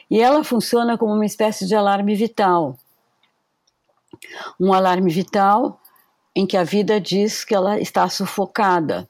[0.10, 2.78] E ela funciona como uma espécie de alarme vital.
[4.60, 5.80] Um alarme vital
[6.36, 9.08] em que a vida diz que ela está sufocada.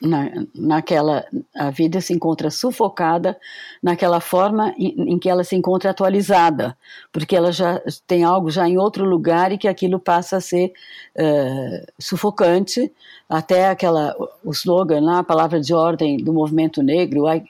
[0.00, 1.24] Na, naquela
[1.54, 3.38] a vida se encontra sufocada
[3.82, 6.76] naquela forma em, em, que ela se encontra atualizada,
[7.12, 10.72] porque ela já tem algo já em outro lugar e que aquilo passa a ser
[11.16, 12.92] uh, sufocante,
[13.28, 14.14] até aquela
[14.44, 17.44] o slogan lá, a palavra de ordem do movimento negro, I,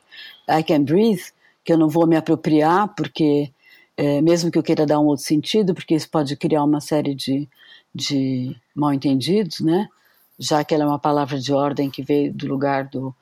[0.48, 1.32] I can breathe,
[1.64, 3.50] que eu não vou me apropriar, porque
[3.96, 7.14] é, mesmo que eu queira dar um outro sentido, porque isso pode criar uma série
[7.14, 7.48] de,
[7.94, 9.88] de mal entendidos, né?
[10.42, 13.14] Já que ela é uma palavra de ordem que veio do lugar do,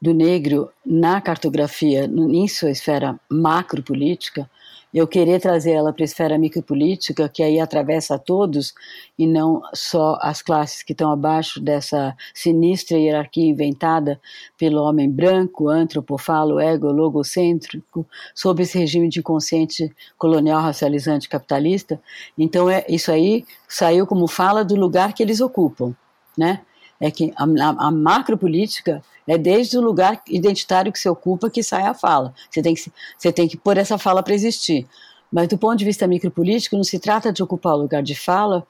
[0.00, 4.48] do negro na cartografia, em sua esfera macropolítica,
[4.92, 8.74] eu querer trazer ela para a esfera micropolítica, que aí atravessa todos
[9.16, 14.20] e não só as classes que estão abaixo dessa sinistra hierarquia inventada
[14.58, 18.04] pelo homem branco, antropofalo, ego, logocêntrico,
[18.34, 22.00] sob esse regime de inconsciente colonial, racializante, capitalista.
[22.36, 25.94] Então, é, isso aí saiu como fala do lugar que eles ocupam
[26.40, 26.60] né?
[26.98, 31.62] É que a, a, a macropolítica é desde o lugar identitário que se ocupa que
[31.62, 32.34] sai a fala.
[32.50, 34.86] Você tem que, você tem que pôr essa fala para existir.
[35.30, 38.66] Mas do ponto de vista micropolítico, não se trata de ocupar o lugar de fala,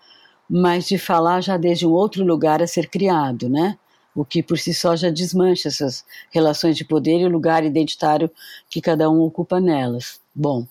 [0.48, 3.78] mas de falar já desde um outro lugar a ser criado, né?
[4.14, 8.28] O que por si só já desmancha essas relações de poder e o lugar identitário
[8.68, 10.20] que cada um ocupa nelas.
[10.34, 10.66] Bom,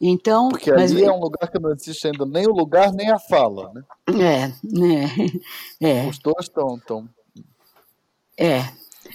[0.00, 1.02] então, Porque ali mas...
[1.02, 3.82] é um lugar que não existe ainda nem o lugar nem a fala, né?
[4.08, 6.08] É, é, é.
[6.08, 7.08] Os dois estão, estão.
[8.38, 8.64] É,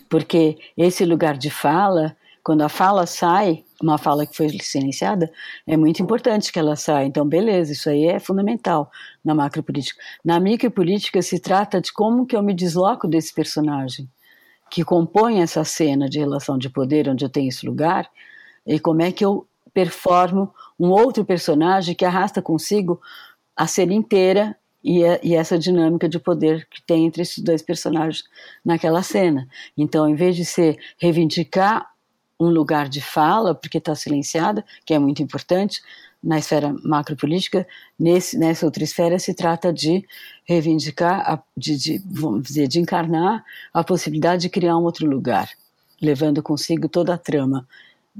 [0.07, 5.31] porque esse lugar de fala, quando a fala sai, uma fala que foi silenciada,
[5.65, 7.07] é muito importante que ela saia.
[7.07, 8.91] Então, beleza, isso aí é fundamental
[9.23, 9.99] na macropolítica.
[10.23, 14.07] Na micropolítica se trata de como que eu me desloco desse personagem
[14.69, 18.09] que compõe essa cena de relação de poder onde eu tenho esse lugar
[18.65, 23.01] e como é que eu performo um outro personagem que arrasta consigo
[23.53, 27.61] a cena inteira e, a, e, essa dinâmica de poder que tem entre esses dois
[27.61, 28.23] personagens
[28.63, 29.47] naquela cena.
[29.77, 31.91] Então, em vez de ser reivindicar
[32.39, 35.81] um lugar de fala, porque está silenciada, que é muito importante
[36.23, 37.67] na esfera macropolítica,
[37.99, 40.05] nesse, nessa outra esfera se trata de
[40.45, 45.49] reivindicar, de, de, vamos dizer, de encarnar a possibilidade de criar um outro lugar,
[46.01, 47.67] levando consigo toda a trama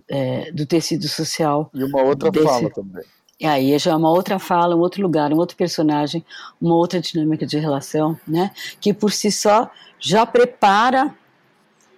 [0.08, 1.70] é, do tecido social.
[1.74, 2.46] E uma outra desse...
[2.46, 3.04] fala também.
[3.39, 6.26] E aí já é uma outra fala, um outro lugar, um outro personagem,
[6.62, 8.52] uma outra dinâmica de relação, né?
[8.80, 9.70] Que por si só
[10.00, 11.14] já prepara,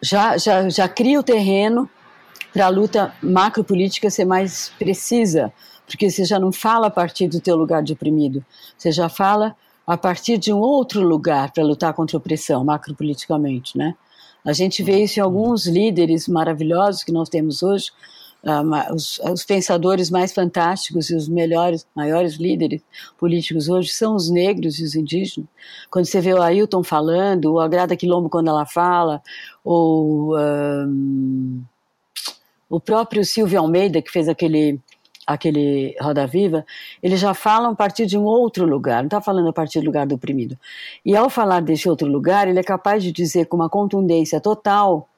[0.01, 1.87] já, já, já cria o terreno
[2.51, 5.53] para a luta macropolítica ser mais precisa,
[5.85, 8.43] porque você já não fala a partir do teu lugar de oprimido,
[8.75, 13.77] você já fala a partir de um outro lugar para lutar contra a opressão macropoliticamente,
[13.77, 13.95] né?
[14.45, 17.91] A gente vê isso em alguns líderes maravilhosos que nós temos hoje,
[18.43, 22.81] uh, os, os, pensadores mais fantásticos e os melhores, maiores líderes
[23.17, 25.49] políticos hoje são os negros e os indígenas.
[25.89, 29.21] Quando você vê o Ailton falando, ou a Grada Quilombo quando ela fala,
[29.63, 31.61] ou um,
[32.69, 34.79] o próprio Silvio Almeida, que fez aquele
[35.27, 36.65] aquele Roda Viva,
[37.03, 39.85] eles já falam a partir de um outro lugar, não está falando a partir do
[39.85, 40.57] lugar do oprimido.
[41.05, 45.09] E ao falar desse outro lugar, ele é capaz de dizer com uma contundência total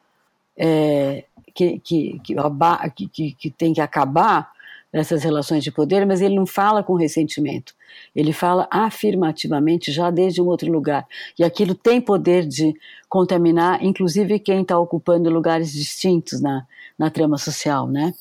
[0.58, 4.52] é, que, que, que, que, tem que acabar
[4.92, 7.76] essas relações de poder, mas ele não fala com ressentimento.
[8.16, 11.06] Ele fala afirmativamente já desde um outro lugar.
[11.38, 12.74] E aquilo tem poder de
[13.08, 16.66] contaminar, inclusive, quem está ocupando lugares distintos na,
[16.98, 18.14] na trama social, né?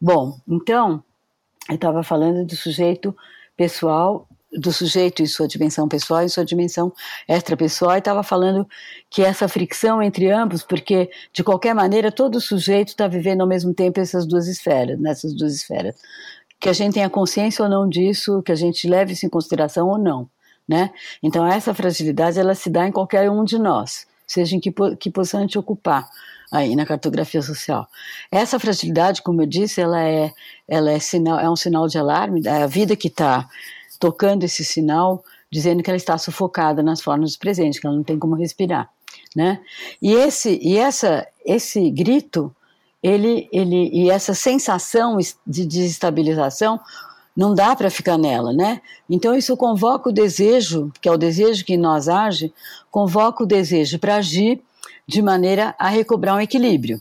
[0.00, 1.02] Bom, então,
[1.68, 3.14] eu estava falando do sujeito
[3.56, 6.92] pessoal, do sujeito em sua dimensão pessoal e sua dimensão
[7.28, 8.66] extrapessoal, e estava falando
[9.10, 13.74] que essa fricção entre ambos, porque de qualquer maneira todo sujeito está vivendo ao mesmo
[13.74, 15.96] tempo essas duas esferas, nessas duas esferas.
[16.58, 19.88] Que a gente tenha consciência ou não disso, que a gente leve isso em consideração
[19.88, 20.28] ou não,
[20.66, 20.90] né?
[21.22, 25.10] Então essa fragilidade ela se dá em qualquer um de nós, seja em que, que
[25.10, 26.08] possamos a gente ocupar
[26.50, 27.86] aí na cartografia social.
[28.30, 30.32] Essa fragilidade, como eu disse, ela é,
[30.66, 33.48] ela é, sinal, é um sinal de alarme, é a vida que está
[33.98, 38.18] tocando esse sinal, dizendo que ela está sufocada nas formas presentes, que ela não tem
[38.18, 38.88] como respirar,
[39.34, 39.60] né?
[40.00, 42.54] E esse, e essa, esse grito,
[43.02, 46.80] ele, ele, e essa sensação de desestabilização,
[47.36, 48.80] não dá para ficar nela, né?
[49.08, 52.52] Então isso convoca o desejo, que é o desejo que nós age,
[52.90, 54.60] convoca o desejo para agir
[55.08, 57.00] de maneira a recobrar um equilíbrio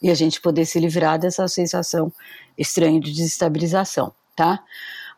[0.00, 2.12] e a gente poder se livrar dessa sensação
[2.56, 4.62] estranha de desestabilização, tá?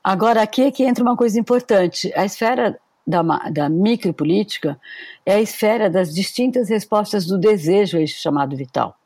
[0.03, 2.11] Agora, aqui é que entra uma coisa importante.
[2.17, 4.81] A esfera da, da micropolítica
[5.27, 8.97] é a esfera das distintas respostas do desejo esse chamado vital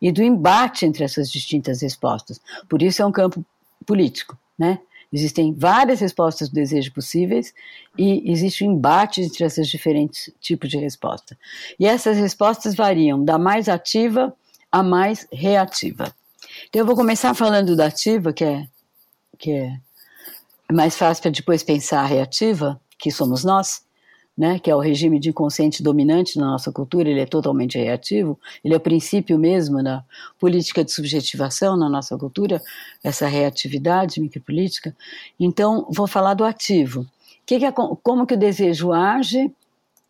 [0.00, 2.40] e do embate entre essas distintas respostas.
[2.68, 3.44] Por isso é um campo
[3.86, 4.78] político, né?
[5.12, 7.54] Existem várias respostas do desejo possíveis
[7.96, 11.38] e existe um embate entre esses diferentes tipos de resposta.
[11.78, 14.34] E essas respostas variam da mais ativa
[14.70, 16.14] à mais reativa.
[16.68, 18.66] Então eu vou começar falando da ativa, que é,
[19.38, 19.78] que é
[20.72, 23.85] mais fácil para depois pensar a reativa, que somos nós
[24.36, 28.38] né, que é o regime de inconsciente dominante na nossa cultura, ele é totalmente reativo,
[28.62, 30.04] ele é o princípio mesmo da
[30.38, 32.60] política de subjetivação na nossa cultura,
[33.02, 34.94] essa reatividade micropolítica.
[35.40, 37.06] Então, vou falar do ativo.
[37.46, 39.50] Que que é, como que o desejo age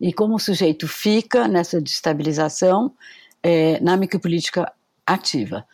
[0.01, 2.91] e como o sujeito fica nessa destabilização
[3.41, 4.71] é, na micropolítica
[5.05, 5.65] ativa.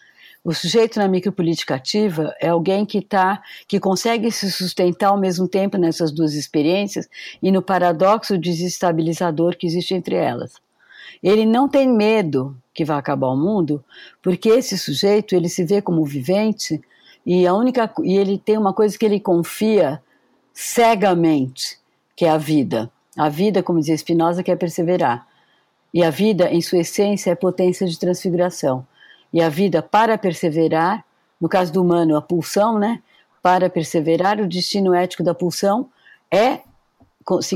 [0.45, 5.47] O sujeito na micropolítica ativa é alguém que tá, que consegue se sustentar ao mesmo
[5.47, 7.07] tempo nessas duas experiências
[7.41, 10.55] e no paradoxo desestabilizador que existe entre elas.
[11.23, 13.81] Ele não tem medo que vai acabar o mundo,
[14.21, 16.81] porque esse sujeito ele se vê como vivente
[17.25, 20.03] e a única e ele tem uma coisa que ele confia
[20.53, 21.79] cegamente,
[22.17, 22.91] que é a vida.
[23.17, 25.25] A vida, como dizia Spinoza, que é perseverar.
[25.93, 28.85] E a vida, em sua essência, é potência de transfiguração
[29.33, 31.03] e a vida para perseverar,
[31.41, 33.01] no caso do humano, a pulsão, né?
[33.41, 35.89] Para perseverar, o destino ético da pulsão
[36.31, 36.59] é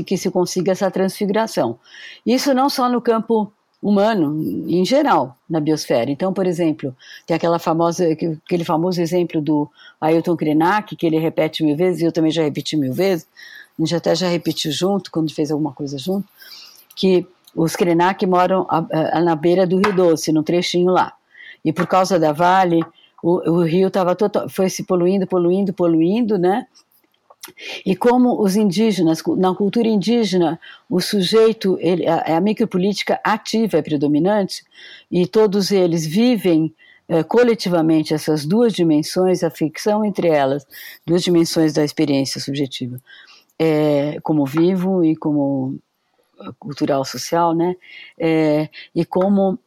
[0.04, 1.78] que se consiga essa transfiguração.
[2.26, 6.10] Isso não só no campo humano, em geral, na biosfera.
[6.10, 9.70] Então, por exemplo, tem aquela famosa, aquele famoso exemplo do
[10.00, 13.26] Ailton Krenak, que ele repete mil vezes, e eu também já repeti mil vezes,
[13.78, 16.26] a gente até já repetiu junto, quando fez alguma coisa junto,
[16.96, 17.24] que
[17.54, 18.66] os Krenak moram
[19.24, 21.12] na beira do Rio Doce, no trechinho lá.
[21.64, 22.80] E por causa da Vale,
[23.22, 26.66] o, o rio tava total, foi se poluindo, poluindo, poluindo, né?
[27.84, 33.82] E como os indígenas, na cultura indígena, o sujeito, ele, a, a micropolítica ativa é
[33.82, 34.64] predominante,
[35.10, 36.74] e todos eles vivem
[37.08, 40.66] é, coletivamente essas duas dimensões, a ficção entre elas,
[41.06, 43.00] duas dimensões da experiência subjetiva,
[43.58, 45.78] é, como vivo e como
[46.58, 47.74] cultural social, né?
[48.18, 49.58] É, e como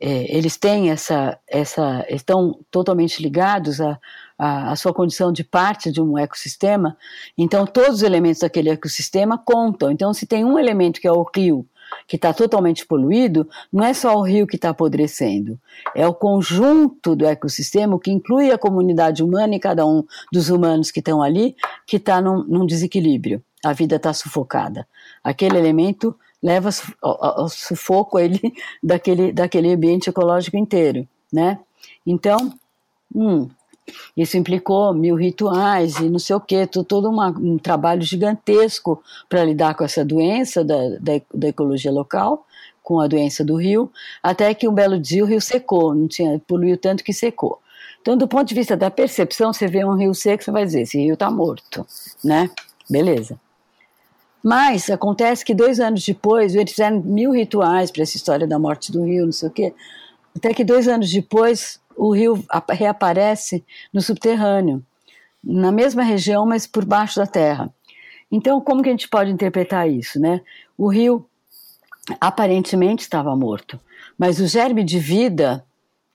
[0.00, 3.98] é, eles têm essa, essa, estão totalmente ligados à,
[4.38, 6.96] à, à, sua condição de parte de um ecossistema,
[7.36, 9.90] então todos os elementos daquele ecossistema contam.
[9.90, 11.66] Então, se tem um elemento que é o rio,
[12.06, 15.58] que está totalmente poluído, não é só o rio que está apodrecendo,
[15.94, 20.90] é o conjunto do ecossistema, que inclui a comunidade humana e cada um dos humanos
[20.90, 23.42] que estão ali, que está num, num desequilíbrio.
[23.64, 24.86] A vida está sufocada.
[25.24, 26.70] Aquele elemento leva
[27.02, 28.40] ao, sufoco ele
[28.82, 31.58] daquele, daquele ambiente ecológico inteiro, né?
[32.06, 32.52] Então,
[33.14, 33.48] hum,
[34.16, 39.44] isso implicou mil rituais e não sei o quê, todo uma, um trabalho gigantesco para
[39.44, 42.46] lidar com essa doença da, da, da, ecologia local,
[42.82, 43.90] com a doença do rio,
[44.22, 47.60] até que um belo dia o rio secou, não tinha poluiu tanto que secou.
[48.00, 50.82] Então, do ponto de vista da percepção, você vê um rio seco, você vai dizer,
[50.82, 51.86] esse rio está morto,
[52.24, 52.48] né?
[52.88, 53.38] Beleza.
[54.48, 58.90] Mas acontece que dois anos depois, eles fizeram mil rituais para essa história da morte
[58.90, 59.74] do rio, não sei o quê.
[60.34, 64.82] Até que dois anos depois, o rio reaparece no subterrâneo,
[65.44, 67.70] na mesma região, mas por baixo da terra.
[68.32, 70.40] Então, como que a gente pode interpretar isso, né?
[70.78, 71.28] O rio
[72.18, 73.78] aparentemente estava morto,
[74.16, 75.62] mas o germe de vida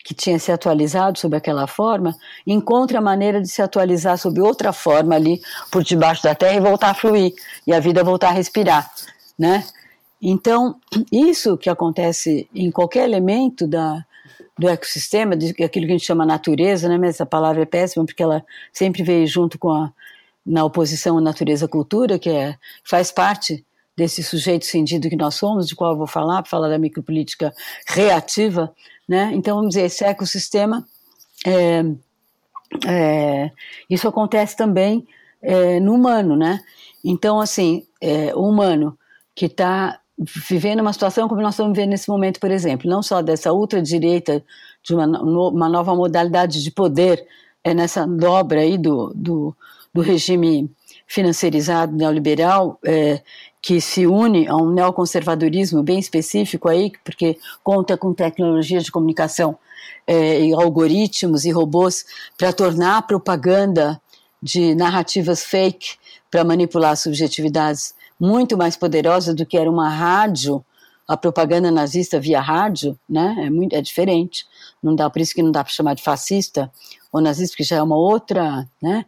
[0.04, 4.74] que tinha se atualizado sob aquela forma, encontra a maneira de se atualizar sob outra
[4.74, 5.41] forma ali
[5.72, 7.34] por debaixo da terra e voltar a fluir,
[7.66, 8.91] e a vida voltar a respirar,
[9.39, 9.64] né?
[10.22, 10.76] Então,
[11.12, 14.06] isso que acontece em qualquer elemento da,
[14.58, 16.97] do ecossistema, de, aquilo que a gente chama natureza, né?
[16.97, 19.91] Mas essa palavra é péssima porque ela sempre veio junto com a
[20.45, 25.76] na oposição à natureza-cultura, que é, faz parte desse sujeito sentido que nós somos, de
[25.76, 27.54] qual eu vou falar, para falar da micropolítica
[27.88, 28.74] reativa,
[29.08, 29.32] né?
[29.34, 30.86] Então, vamos dizer, esse ecossistema,
[31.45, 31.84] é,
[32.88, 33.51] é,
[33.89, 35.08] isso acontece também
[35.41, 36.62] é, no humano, né?
[37.04, 38.97] Então, assim, é, o humano
[39.36, 43.22] que está vivendo uma situação como nós estamos vivendo nesse momento, por exemplo, não só
[43.22, 44.43] dessa ultradireita,
[44.84, 47.26] de uma, uma nova modalidade de poder
[47.64, 49.56] é nessa dobra aí do, do,
[49.93, 50.70] do regime
[51.08, 53.22] financeirizado neoliberal, é,
[53.64, 59.57] que se une a um neoconservadorismo bem específico aí, porque conta com tecnologias de comunicação
[60.05, 62.05] é, e algoritmos e robôs
[62.38, 64.01] para tornar a propaganda
[64.41, 65.95] de narrativas fake
[66.30, 70.64] para manipular subjetividades muito mais poderosa do que era uma rádio,
[71.07, 73.45] a propaganda nazista via rádio, né?
[73.45, 74.45] É muito é diferente.
[74.82, 76.70] Não dá por isso que não dá para chamar de fascista
[77.14, 79.05] ou nazista, porque já é uma outra, né?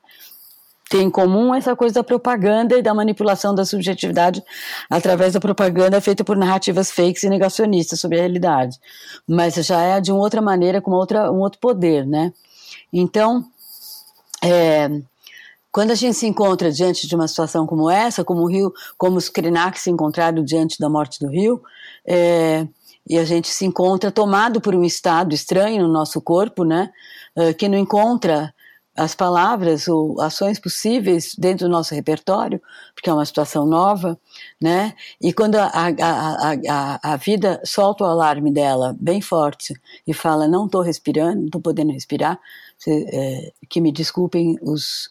[0.90, 4.44] Tem em comum essa coisa da propaganda e da manipulação da subjetividade
[4.90, 8.78] através da propaganda feita por narrativas fakes e negacionistas sobre a realidade.
[9.28, 12.32] Mas já é de uma outra maneira, com outra, um outro poder, né?
[12.94, 13.46] Então,
[14.44, 14.90] é,
[15.72, 19.18] quando a gente se encontra diante de uma situação como essa, como o Rio, como
[19.18, 21.62] os Krenak se encontraram diante da morte do Rio,
[22.08, 22.66] é,
[23.10, 26.92] e a gente se encontra tomado por um estado estranho no nosso corpo, né,
[27.36, 28.55] é, que não encontra
[28.96, 32.62] as palavras ou ações possíveis dentro do nosso repertório,
[32.94, 34.18] porque é uma situação nova,
[34.62, 34.96] né?
[35.20, 39.74] E quando a, a, a, a vida solta o alarme dela bem forte
[40.08, 42.40] e fala: Não estou respirando, não estou podendo respirar,
[42.88, 45.10] é, que me desculpem os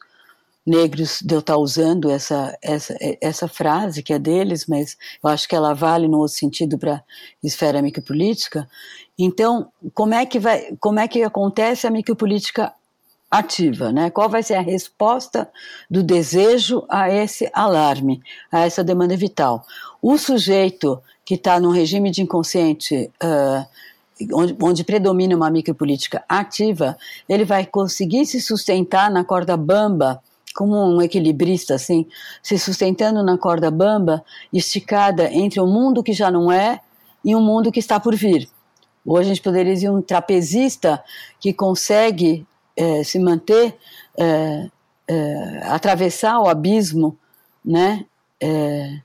[0.67, 5.47] negros de eu estar usando essa, essa, essa frase que é deles, mas eu acho
[5.47, 7.03] que ela vale no outro sentido para a
[7.43, 8.67] esfera micropolítica.
[9.19, 12.73] Então, como é que vai, como é que acontece a micropolítica
[13.39, 14.11] ativa, né?
[14.11, 15.51] Qual vai ser a resposta
[15.91, 19.67] do desejo a esse alarme, a essa demanda vital?
[20.01, 23.67] O sujeito que está num regime de inconsciente uh,
[24.33, 26.97] onde, onde, predomina uma micropolítica ativa,
[27.29, 30.23] ele vai conseguir se sustentar na corda bamba
[30.55, 32.07] como um equilibrista, assim,
[32.41, 36.81] se sustentando na corda bamba, esticada entre um mundo que já não é
[37.25, 38.49] e um mundo que está por vir.
[39.05, 41.03] Hoje a gente poderia dizer um trapezista
[41.41, 43.77] que consegue é, se manter,
[44.19, 44.71] é,
[45.07, 47.19] é, atravessar o abismo,
[47.65, 48.05] né,
[48.41, 49.01] é,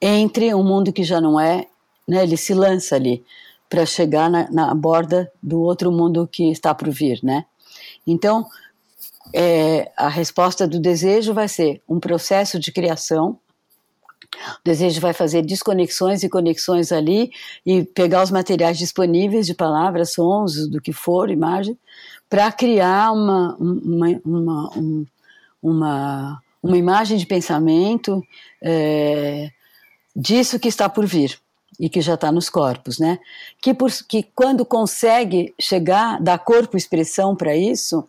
[0.00, 1.66] entre um mundo que já não é,
[2.06, 3.24] né, ele se lança ali
[3.68, 7.44] para chegar na, na, borda do outro mundo que está por vir, né?
[8.06, 8.46] Então,
[9.34, 13.38] é, a resposta do desejo vai ser um processo de criação.
[14.34, 17.30] O desejo vai fazer desconexões e conexões ali
[17.66, 21.78] e pegar os materiais disponíveis de palavras, sons, do que for, imagem,
[22.28, 24.70] para criar uma, uma, uma,
[25.62, 28.24] uma, uma, imagem de pensamento
[28.62, 29.50] é,
[30.14, 31.38] disso que está por vir
[31.80, 33.18] e que já está nos corpos, né?
[33.62, 38.06] Que, por, que quando consegue chegar, dar corpo expressão para isso,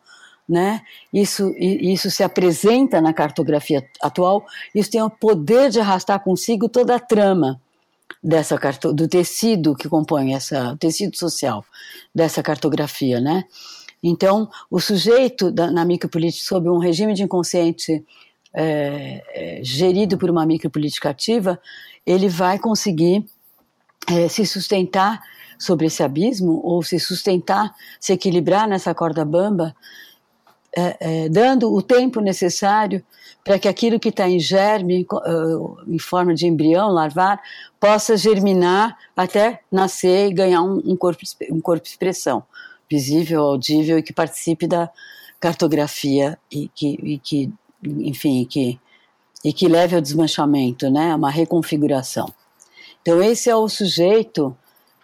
[0.47, 0.81] né?
[1.13, 4.43] Isso, isso se apresenta na cartografia atual,
[4.73, 7.61] isso tem o poder de arrastar consigo toda a trama
[8.21, 8.57] dessa
[8.93, 11.63] do tecido que compõe essa, o tecido social
[12.13, 13.45] dessa cartografia, né?
[14.01, 18.03] Então, o sujeito da, na micropolítica, sob um regime de inconsciente
[18.53, 21.59] é, é, gerido por uma micropolítica ativa,
[22.05, 23.25] ele vai conseguir
[24.07, 25.21] é, se sustentar
[25.57, 29.75] sobre esse abismo, ou se sustentar, se equilibrar nessa corda bamba,
[30.75, 33.03] é, é, dando o tempo necessário
[33.43, 35.05] para que aquilo que está em germe,
[35.87, 37.41] em forma de embrião, larvar,
[37.79, 41.21] possa germinar até nascer e ganhar um, um corpo,
[41.51, 42.43] um corpo expressão
[42.89, 44.89] visível, audível e que participe da
[45.39, 47.51] cartografia e que, e que
[47.83, 48.79] enfim, e que,
[49.43, 52.33] e que leve ao desmanchamento, né, a uma reconfiguração.
[53.01, 54.55] Então esse é o sujeito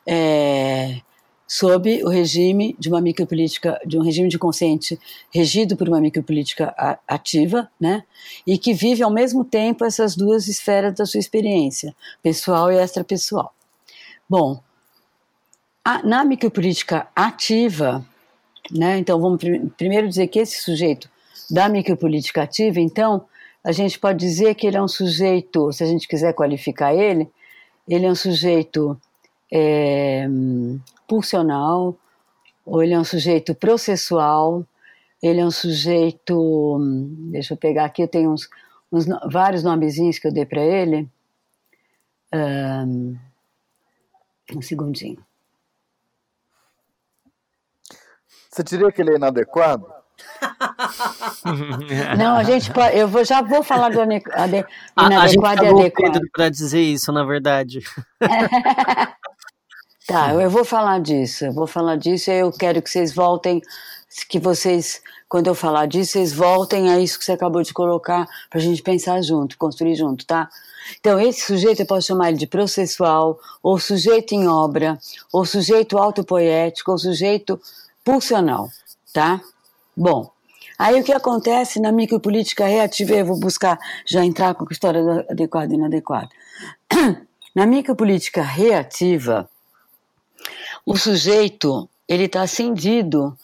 [0.06, 1.00] é,
[1.48, 5.00] sob o regime de uma micropolítica, de um regime de consciente
[5.34, 6.76] regido por uma micropolítica
[7.08, 8.04] ativa, né,
[8.46, 13.54] e que vive ao mesmo tempo essas duas esferas da sua experiência, pessoal e extrapessoal.
[14.28, 14.60] Bom,
[16.04, 18.04] na micropolítica ativa,
[18.72, 21.10] né, então vamos pr primeiro dizer que esse sujeito
[21.50, 23.26] da micropolítica ativa, então,
[23.64, 27.30] a gente pode dizer que ele é um sujeito, se a gente quiser qualificar ele,
[27.88, 29.00] ele é um sujeito
[29.52, 30.28] é,
[31.08, 31.96] pulsional,
[32.66, 34.66] ou ele é um sujeito processual,
[35.22, 36.78] ele é um sujeito,
[37.32, 38.50] deixa eu pegar aqui, eu tenho uns,
[38.92, 41.08] uns vários nomezinhos que eu dei para ele,
[42.34, 43.16] um,
[44.56, 45.24] um segundinho.
[48.56, 49.86] Você diria que ele é inadequado?
[52.18, 54.24] Não, a gente pode, eu vou, já vou falar do ade,
[54.98, 56.22] inadequado a, a e adequado.
[56.32, 57.82] para dizer isso, na verdade.
[60.08, 63.62] tá, eu vou falar disso, eu vou falar disso e eu quero que vocês voltem,
[64.30, 68.26] que vocês, quando eu falar disso, vocês voltem a isso que você acabou de colocar
[68.50, 70.48] para a gente pensar junto, construir junto, tá?
[70.98, 74.98] Então, esse sujeito eu posso chamar ele de processual, ou sujeito em obra,
[75.34, 77.60] ou sujeito autopoético, ou sujeito
[78.06, 78.70] pulsional,
[79.12, 79.42] tá?
[79.98, 80.32] Bom,
[80.78, 85.26] aí o que acontece na micropolítica reativa, eu vou buscar já entrar com a história
[85.30, 86.30] adequada e inadequada.
[87.56, 89.50] Na micropolítica reativa,
[90.86, 93.36] o sujeito ele está acendido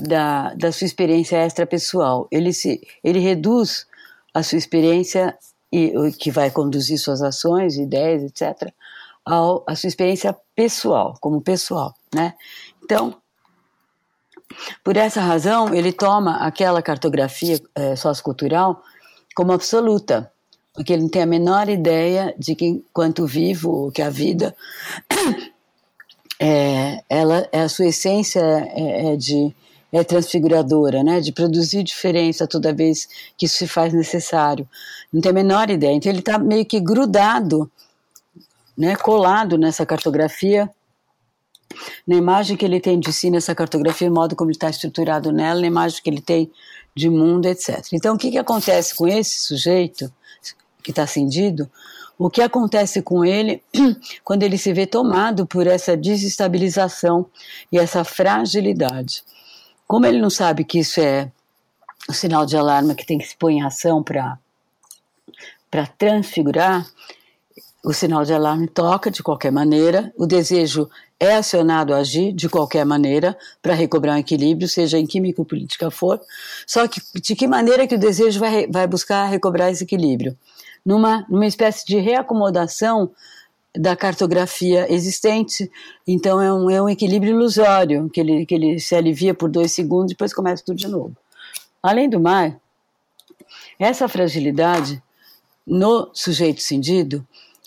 [0.00, 2.28] da, da sua experiência extrapessoal.
[2.30, 3.86] Ele se ele reduz
[4.32, 5.36] a sua experiência
[5.72, 8.72] e que vai conduzir suas ações, ideias, etc,
[9.24, 12.34] ao, a sua experiência pessoal, como pessoal, né?
[12.84, 13.20] Então,
[14.82, 18.82] por essa razão, ele toma aquela cartografia é, sociocultural
[19.34, 20.30] como absoluta,
[20.72, 24.54] porque ele não tem a menor ideia de que, enquanto vivo, que a vida,
[26.40, 29.54] é, ela, é a sua essência é, é de
[29.92, 31.20] é transfiguradora, né?
[31.20, 34.68] De produzir diferença toda vez que isso se faz necessário.
[35.12, 35.92] Não tem a menor ideia.
[35.92, 37.70] Então ele está meio que grudado,
[38.76, 38.96] né?
[38.96, 40.70] Colado nessa cartografia,
[42.06, 45.32] na imagem que ele tem de si nessa cartografia, o modo como ele está estruturado
[45.32, 46.50] nela, na imagem que ele tem
[46.94, 47.84] de mundo, etc.
[47.92, 50.12] Então o que que acontece com esse sujeito
[50.82, 51.70] que está cindido?
[52.18, 53.62] o que acontece com ele
[54.24, 57.26] quando ele se vê tomado por essa desestabilização
[57.70, 59.22] e essa fragilidade.
[59.86, 61.30] Como ele não sabe que isso é
[62.08, 64.38] o sinal de alarme que tem que se pôr em ação para
[65.98, 66.86] transfigurar,
[67.86, 72.48] o sinal de alarme toca de qualquer maneira, o desejo é acionado a agir de
[72.48, 76.20] qualquer maneira para recobrar um equilíbrio, seja em química ou política for.
[76.66, 80.36] Só que de que maneira que o desejo vai, vai buscar recobrar esse equilíbrio?
[80.86, 83.10] numa, numa espécie de reacomodação
[83.76, 85.68] da cartografia existente.
[86.06, 89.72] Então é um, é um equilíbrio ilusório, que ele, que ele se alivia por dois
[89.72, 91.16] segundos e depois começa tudo de novo.
[91.82, 92.54] Além do mais,
[93.78, 95.02] essa fragilidade
[95.66, 97.26] no sujeito cindido,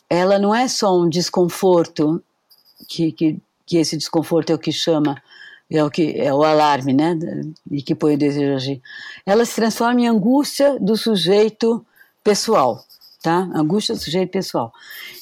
[0.10, 2.22] ela não é só um desconforto,
[2.88, 5.22] que, que, que esse desconforto é o que chama,
[5.70, 7.18] é o que é o alarme, né,
[7.70, 8.82] e que põe o desejo a agir.
[9.26, 11.86] Ela se transforma em angústia do sujeito
[12.24, 12.84] pessoal
[13.22, 13.49] tá?
[13.53, 14.74] Angústia do sujeito pessoal.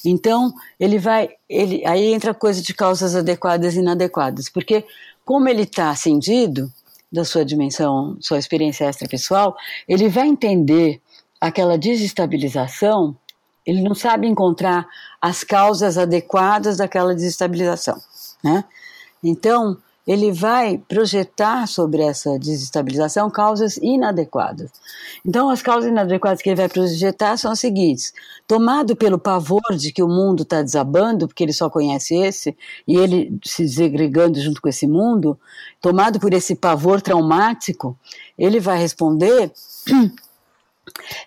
[0.04, 4.84] Então, ele vai, ele, aí entra a coisa de causas adequadas e inadequadas, porque
[5.24, 6.72] como ele está acendido
[7.10, 11.00] da sua dimensão, sua experiência extrapessoal, ele vai entender
[11.40, 13.16] aquela desestabilização,
[13.68, 14.88] ele não sabe encontrar
[15.20, 18.00] as causas adequadas daquela desestabilização,
[18.42, 18.64] né?
[19.22, 24.70] Então, ele vai projetar sobre essa desestabilização causas inadequadas.
[25.22, 28.14] Então, as causas inadequadas que ele vai projetar são as seguintes:
[28.46, 32.56] tomado pelo pavor de que o mundo está desabando, porque ele só conhece esse,
[32.86, 35.38] e ele se desegregando junto com esse mundo,
[35.78, 37.94] tomado por esse pavor traumático,
[38.38, 39.52] ele vai responder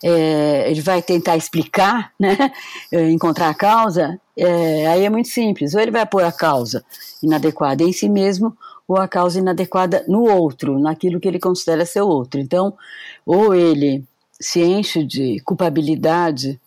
[0.04, 2.52] é, ele vai tentar explicar, né,
[3.12, 5.74] encontrar a causa, é, aí é muito simples.
[5.74, 6.84] Ou ele vai pôr a causa
[7.22, 8.56] inadequada em si mesmo,
[8.88, 12.40] ou a causa inadequada no outro, naquilo que ele considera ser outro.
[12.40, 12.74] Então,
[13.26, 14.04] ou ele
[14.40, 16.60] se enche de culpabilidade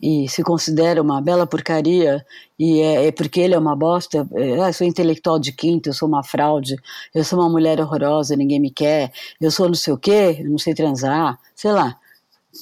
[0.00, 2.24] e se considera uma bela porcaria
[2.58, 5.88] e é, é porque ele é uma bosta, é, ah, eu sou intelectual de quinto,
[5.88, 6.76] eu sou uma fraude,
[7.14, 10.50] eu sou uma mulher horrorosa, ninguém me quer, eu sou não sei o quê, eu
[10.50, 11.98] não sei transar, sei lá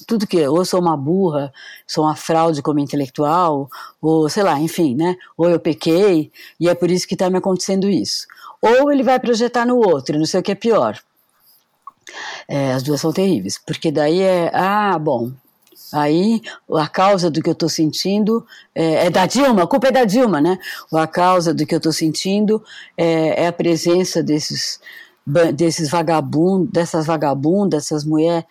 [0.07, 1.53] tudo que ou eu sou uma burra,
[1.87, 3.69] sou uma fraude como intelectual,
[4.01, 5.17] ou sei lá, enfim, né?
[5.37, 8.27] Ou eu pequei e é por isso que está me acontecendo isso.
[8.61, 10.99] Ou ele vai projetar no outro, não sei o que é pior.
[12.49, 15.33] É, as duas são terríveis, porque daí é, ah, bom,
[15.93, 16.43] aí
[16.75, 20.05] a causa do que eu estou sentindo é, é, da Dilma, a culpa é da
[20.05, 20.59] Dilma, né?
[20.93, 22.63] A causa do que eu estou sentindo
[22.97, 24.81] é, é, a presença desses
[25.55, 28.45] desses vagabundos, dessas vagabundas, dessas mulheres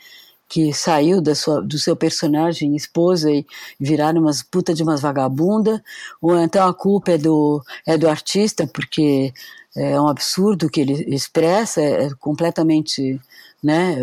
[0.51, 3.45] que saiu da sua, do seu personagem esposa e
[3.79, 5.81] viraram umas puta de umas vagabunda,
[6.21, 9.33] ou então a culpa é do, é do artista, porque
[9.73, 13.17] é um absurdo que ele expressa, é completamente
[13.63, 13.93] né,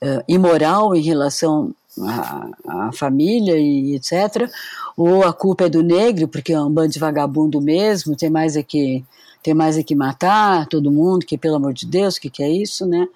[0.00, 4.50] é, é, imoral em relação à, à, família e etc.
[4.96, 8.56] Ou a culpa é do negro, porque é um bando de vagabundo mesmo, tem mais
[8.56, 9.04] é que,
[9.42, 12.42] tem mais é que matar todo mundo, que pelo amor de Deus, o que, que
[12.42, 13.06] é isso, né?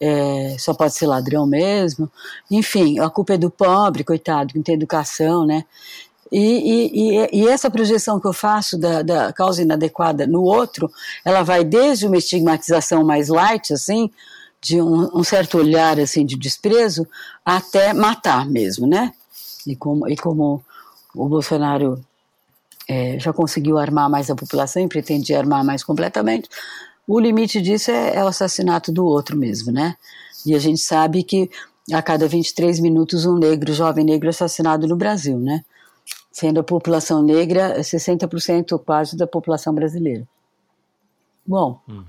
[0.00, 2.10] É, só pode ser ladrão mesmo.
[2.50, 5.64] Enfim, a culpa é do pobre, coitado, que não tem educação, né?
[6.32, 10.88] E, e, e, essa projeção que eu faço da, da, causa inadequada no outro,
[11.24, 14.08] ela vai desde uma estigmatização mais light, assim,
[14.60, 17.06] de um, um certo olhar assim de desprezo,
[17.44, 19.12] até matar mesmo, né?
[19.66, 20.62] E como, e como
[21.14, 22.00] o Bolsonaro
[22.88, 26.48] é, já conseguiu armar mais a população e pretendia armar mais completamente,
[27.10, 29.96] o limite disso é, é o assassinato do outro mesmo, né?
[30.46, 31.50] E a gente sabe que
[31.92, 35.64] a cada 23 minutos um negro, jovem negro é assassinado no Brasil, né?
[36.30, 40.26] Sendo a população negra 60% quase da população brasileira.
[41.44, 42.04] Bom, uhum.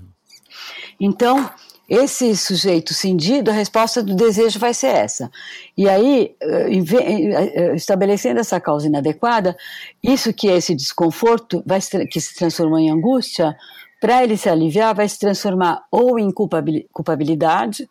[1.00, 1.50] então
[1.88, 5.30] esse sujeito cindido, a resposta do desejo vai ser essa.
[5.76, 9.56] E aí, eh, eh, eh, estabelecendo essa causa inadequada,
[10.02, 13.56] isso que é esse desconforto, vai, que se transformou em angústia,
[14.02, 17.88] para ele se aliviar, vai se transformar ou em culpabilidade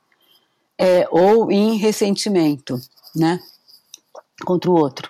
[0.77, 2.77] é, ou em ressentimento,
[3.15, 3.39] né?
[4.43, 5.09] Contra o outro.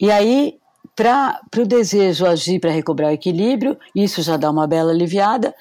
[0.00, 0.58] E aí,
[0.96, 5.54] para o desejo agir para recobrar o equilíbrio, isso já dá uma bela aliviada.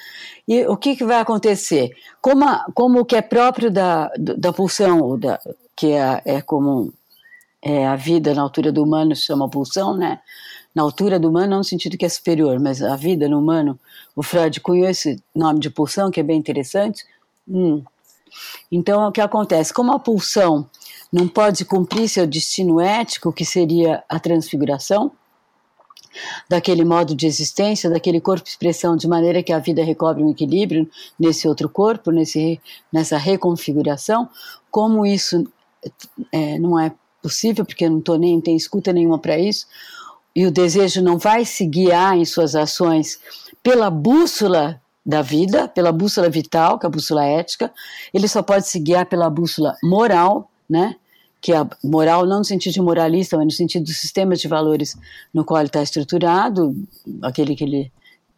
[0.47, 1.89] E o que, que vai acontecer?
[2.21, 5.41] Como, a, como o que é próprio da, da pulsão, da,
[5.75, 6.89] que é, é comum,
[7.61, 10.21] é a vida na altura do humano se chama pulsão, né?
[10.73, 13.79] na altura do humano, não no sentido que é superior, mas a vida no humano,
[14.15, 17.03] o Freud cunhou esse nome de pulsão, que é bem interessante,
[17.47, 17.83] Hum.
[18.71, 19.73] Então, o que acontece?
[19.73, 20.67] Como a pulsão
[21.11, 25.11] não pode cumprir seu destino ético, que seria a transfiguração,
[26.49, 30.89] daquele modo de existência, daquele corpo-expressão, de maneira que a vida recobre um equilíbrio
[31.19, 32.59] nesse outro corpo, nesse,
[32.91, 34.29] nessa reconfiguração,
[34.71, 35.45] como isso
[36.31, 36.91] é, não é
[37.21, 39.67] possível, porque não estou nem, tenho escuta nenhuma para isso,
[40.35, 43.19] e o desejo não vai se guiar em suas ações
[43.63, 47.71] pela bússola da vida, pela bússola vital, que é a bússola ética,
[48.13, 50.95] ele só pode se guiar pela bússola moral, né?
[51.41, 54.47] que é a moral não no sentido de moralista, mas no sentido do sistema de
[54.47, 54.97] valores
[55.33, 56.73] no qual ele está estruturado,
[57.21, 57.91] aquele que ele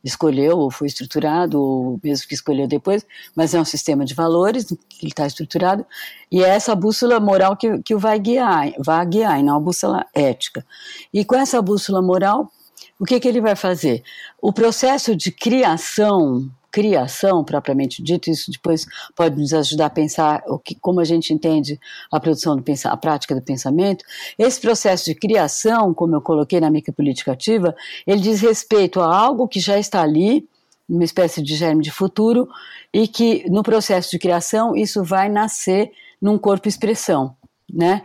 [0.04, 3.06] escolheu ou foi estruturado, ou mesmo que escolheu depois,
[3.36, 5.86] mas é um sistema de valores que ele está estruturado,
[6.32, 9.60] e é essa bússola moral que, que o vai guiar, vai guiar, e não a
[9.60, 10.66] bússola ética.
[11.14, 12.52] E com essa bússola moral,
[13.00, 14.04] o que, que ele vai fazer?
[14.42, 18.86] O processo de criação criação propriamente dito, isso depois
[19.16, 21.80] pode nos ajudar a pensar o que, como a gente entende
[22.12, 24.04] a produção do a prática do pensamento.
[24.38, 27.74] Esse processo de criação, como eu coloquei na micropolítica ativa,
[28.06, 30.50] ele diz respeito a algo que já está ali,
[30.88, 32.46] uma espécie de germe de futuro,
[32.94, 37.38] e que no processo de criação isso vai nascer num corpo expressão,
[37.74, 38.02] né?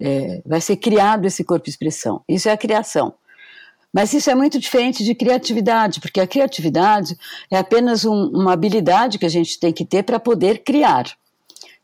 [0.00, 2.22] É, vai ser criado esse corpo expressão.
[2.28, 3.14] Isso é a criação.
[3.92, 7.16] Mas isso é muito diferente de criatividade, porque a criatividade
[7.50, 11.04] é apenas um, uma habilidade que a gente tem que ter para poder criar,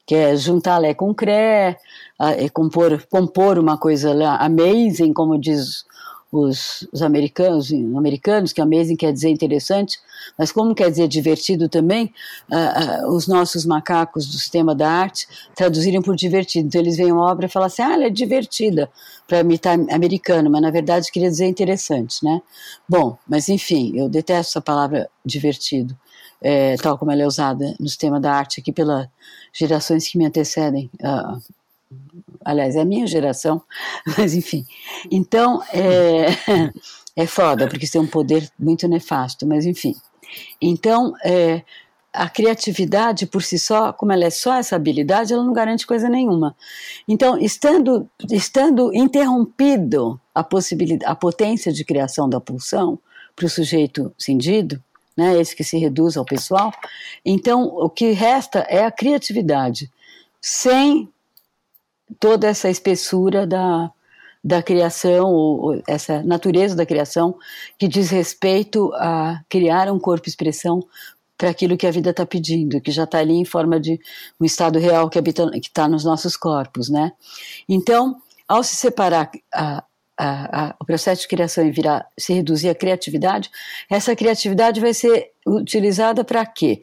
[0.07, 1.77] que é juntar Lé com Cré,
[2.19, 5.85] é compor, compor uma coisa amazing, como diz
[6.31, 9.99] os, os, americanos, americanos, que amazing quer dizer interessante,
[10.39, 12.13] mas como quer dizer divertido também,
[12.51, 16.69] uh, uh, os nossos macacos do sistema da arte traduzirem por divertido.
[16.69, 18.91] Então eles veem uma obra e falam assim, ah, ela é divertida,
[19.27, 22.43] para imitar americano, mas na verdade queria dizer interessante, né?
[22.89, 25.97] Bom, mas enfim, eu detesto essa palavra divertido,
[26.41, 29.09] é, tal como ela é usada no sistema da arte aqui pelas
[29.53, 31.41] gerações que me antecedem, uh,
[32.45, 33.63] aliás, é a minha geração,
[34.17, 34.67] mas enfim.
[35.11, 36.27] Então, é,
[37.17, 39.95] é foda, porque isso tem um poder muito nefasto, mas enfim.
[40.61, 41.63] Então, é,
[42.13, 46.09] a criatividade por si só, como ela é só essa habilidade, ela não garante coisa
[46.09, 46.57] nenhuma.
[47.07, 52.99] Então, estando, estando interrompido a possibilidade, a potência de criação da pulsão
[53.37, 54.83] para o sujeito cindido,
[55.17, 56.73] né, esse que se reduz ao pessoal,
[57.25, 59.91] então o que resta é a criatividade,
[60.41, 61.09] sem
[62.19, 63.91] toda essa espessura da,
[64.43, 67.37] da criação, ou, essa natureza da criação,
[67.79, 70.83] que diz respeito a criar um corpo-expressão
[71.37, 74.01] para aquilo que a vida está pedindo, que já está ali em forma de
[74.41, 75.21] um estado real que
[75.57, 77.13] está nos nossos corpos, né?
[77.69, 78.17] Então,
[78.49, 79.85] ao se separar a,
[80.19, 83.51] a, a, o processo de criação e virar, se reduzir à criatividade,
[83.89, 86.83] essa criatividade vai ser utilizada para quê?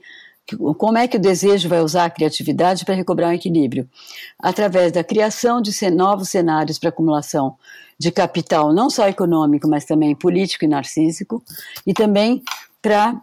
[0.77, 3.89] Como é que o desejo vai usar a criatividade para recobrar um equilíbrio?
[4.37, 7.55] Através da criação de novos cenários para acumulação
[7.97, 11.41] de capital, não só econômico, mas também político e narcísico,
[11.87, 12.43] e também
[12.81, 13.19] para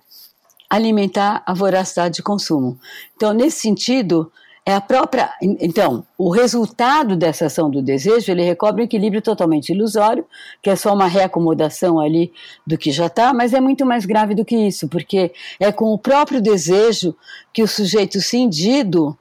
[0.68, 2.78] alimentar a voracidade de consumo.
[3.14, 4.32] Então, nesse sentido,
[4.64, 5.30] é a própria.
[5.40, 10.24] Então, o resultado dessa ação do desejo ele recobre um equilíbrio totalmente ilusório,
[10.62, 12.32] que é só uma reacomodação ali
[12.66, 15.92] do que já está, mas é muito mais grave do que isso, porque é com
[15.92, 17.14] o próprio desejo
[17.52, 19.18] que o sujeito cindido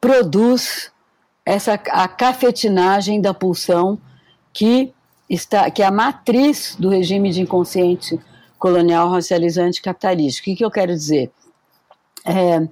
[0.00, 0.90] produz
[1.44, 3.98] essa a cafetinagem da pulsão
[4.52, 4.92] que
[5.28, 8.18] está que é a matriz do regime de inconsciente
[8.58, 10.40] colonial racializante capitalista.
[10.40, 11.30] O que, que eu quero dizer?
[12.24, 12.68] É,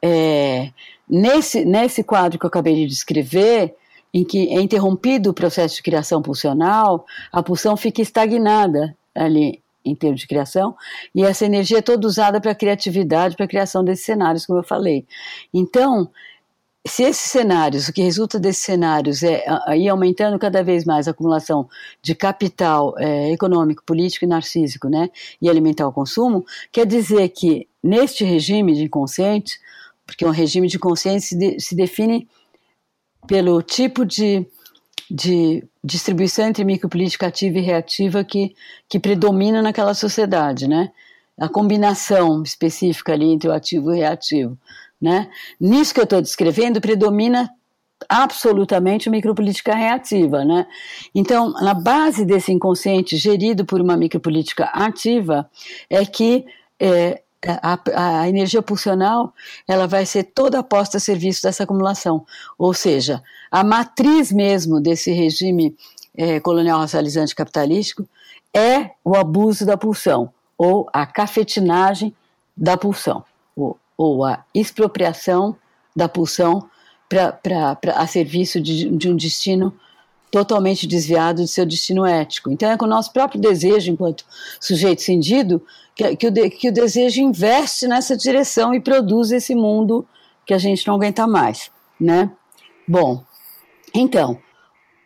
[0.00, 0.72] é,
[1.08, 3.74] Nesse, nesse quadro que eu acabei de descrever,
[4.14, 9.94] em que é interrompido o processo de criação pulsional, a pulsão fica estagnada ali em
[9.94, 10.76] termos de criação,
[11.12, 14.60] e essa energia é toda usada para a criatividade, para a criação desses cenários, como
[14.60, 15.04] eu falei.
[15.52, 16.08] Então,
[16.86, 19.44] se esses cenários, o que resulta desses cenários é
[19.76, 21.68] ir aumentando cada vez mais a acumulação
[22.00, 25.08] de capital é, econômico, político e narcísico, né,
[25.40, 29.58] e alimentar o consumo, quer dizer que neste regime de inconsciente,
[30.06, 32.28] porque um regime de consciência se, de, se define
[33.26, 34.46] pelo tipo de,
[35.10, 38.54] de distribuição entre micropolítica ativa e reativa que,
[38.88, 40.90] que predomina naquela sociedade, né?
[41.38, 44.58] A combinação específica ali entre o ativo e o reativo,
[45.00, 45.30] né?
[45.60, 47.50] Nisso que eu estou descrevendo, predomina
[48.08, 50.66] absolutamente micropolítica reativa, né?
[51.14, 55.48] Então, na base desse inconsciente gerido por uma micropolítica ativa
[55.88, 56.44] é que
[56.80, 59.32] é, a, a, energia pulsional
[59.66, 62.24] ela vai ser toda posta a serviço dessa acumulação.
[62.58, 65.76] Ou seja, a matriz mesmo desse regime
[66.16, 68.06] é, colonial racializante capitalístico
[68.54, 72.14] é o abuso da pulsão, ou a cafetinagem
[72.56, 73.24] da pulsão,
[73.56, 75.56] ou ou a expropriação
[75.94, 76.68] da pulsão
[77.08, 79.72] pra, pra, pra, a serviço de, de um destino
[80.30, 82.50] totalmente desviado de seu destino ético.
[82.50, 84.24] Então é com o nosso próprio desejo, enquanto
[84.58, 85.62] sujeito cindido,
[85.94, 90.06] que, que, o, de, que o desejo investe nessa direção e produz esse mundo
[90.44, 91.70] que a gente não aguenta mais,
[92.00, 92.30] né?
[92.86, 93.22] Bom,
[93.94, 94.38] então,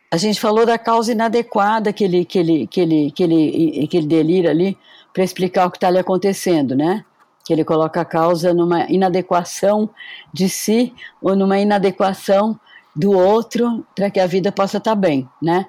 [0.09, 3.97] a gente falou da causa inadequada que ele, que ele, que ele, que ele, que
[3.97, 4.77] ele delira ali
[5.13, 7.03] para explicar o que está ali acontecendo, né?
[7.45, 9.89] Que ele coloca a causa numa inadequação
[10.33, 12.59] de si ou numa inadequação
[12.95, 15.67] do outro para que a vida possa estar tá bem, né?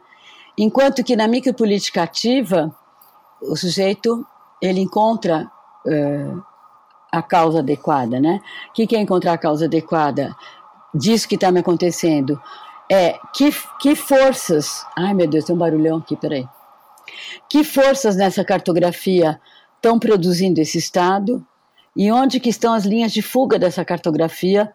[0.57, 2.75] Enquanto que na micropolítica ativa,
[3.41, 4.27] o sujeito
[4.61, 5.51] ele encontra
[5.87, 6.43] uh,
[7.13, 8.41] a causa adequada, né?
[8.69, 10.35] O que, que é encontrar a causa adequada
[10.95, 12.41] disso que está me acontecendo?
[12.91, 13.51] É que,
[13.81, 14.85] que forças.
[14.97, 16.49] Ai meu Deus, tem um barulhão aqui, peraí.
[17.49, 19.41] Que forças nessa cartografia
[19.77, 21.45] estão produzindo esse estado
[21.97, 24.73] e onde que estão as linhas de fuga dessa cartografia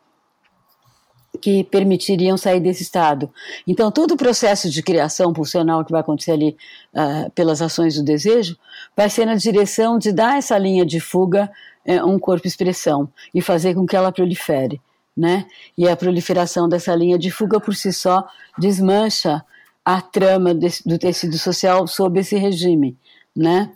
[1.44, 3.30] que permitiriam sair desse estado.
[3.68, 6.56] Então, todo o processo de criação pulsional que vai acontecer ali
[6.94, 8.58] uh, pelas ações do desejo
[8.96, 11.52] vai ser na direção de dar essa linha de fuga
[11.86, 14.80] uh, um corpo-expressão e fazer com que ela prolifere.
[15.18, 15.46] Né?
[15.78, 18.26] E a proliferação dessa linha de fuga por si só
[18.58, 19.44] desmancha
[19.84, 22.96] a trama do tecido social sob esse regime.
[23.36, 23.70] Né?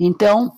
[0.00, 0.54] Então,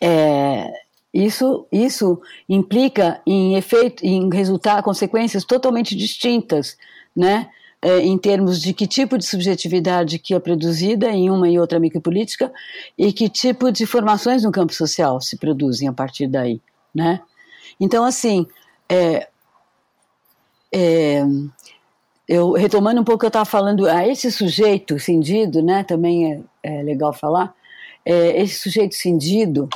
[0.00, 0.68] é,
[1.12, 6.76] isso, isso implica em efeito, em resultar consequências totalmente distintas,
[7.14, 7.50] né?
[7.84, 11.80] É, em termos de que tipo de subjetividade que é produzida em uma e outra
[11.80, 12.52] micropolítica
[12.96, 16.60] e que tipo de formações no campo social se produzem a partir daí,
[16.94, 17.20] né?
[17.80, 18.46] Então, assim,
[18.88, 19.28] é,
[20.72, 21.24] é,
[22.28, 25.82] eu retomando um pouco o que eu estava falando, a esse sujeito cindido, né?
[25.82, 27.52] Também é, é legal falar,
[28.04, 29.68] é, esse sujeito cindido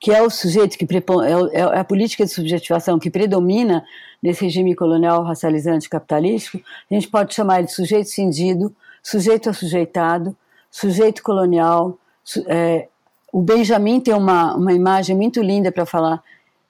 [0.00, 3.84] que é o sujeito que é, é, a política de subjetivação que predomina
[4.22, 10.36] nesse regime colonial racializante capitalístico, a gente pode chamar de sujeito cindido, sujeito assujeitado,
[10.70, 11.98] sujeito colonial.
[12.46, 12.88] É,
[13.32, 16.22] o Benjamin tem uma, uma imagem muito linda para falar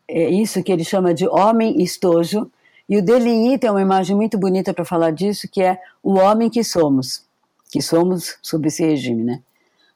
[0.09, 2.51] é, isso que ele chama de homem estojo,
[2.89, 6.49] e o Deligny tem uma imagem muito bonita para falar disso, que é o homem
[6.49, 7.23] que somos,
[7.71, 9.43] que somos sob esse regime, né?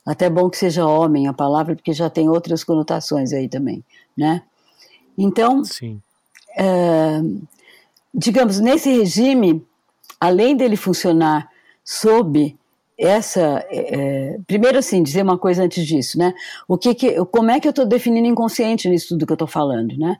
[0.05, 3.85] Até bom que seja homem a palavra, porque já tem outras conotações aí também,
[4.17, 4.43] né?
[5.17, 5.63] Então,
[6.57, 7.21] é,
[8.13, 9.65] digamos, nesse regime,
[10.21, 11.49] além dele funcionar
[11.85, 12.57] sob
[12.99, 16.35] essa, é, primeiro assim, dizer uma coisa antes disso, né?
[16.67, 19.49] O que, que como é que eu estou definindo inconsciente nisso tudo que eu estou
[19.49, 20.17] falando, né?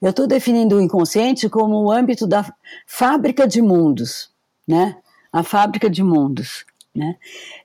[0.00, 2.50] Eu estou definindo o inconsciente como o âmbito da
[2.86, 4.30] fábrica de mundos,
[4.66, 4.96] né?
[5.32, 6.64] A fábrica de mundos
[6.96, 7.16] né?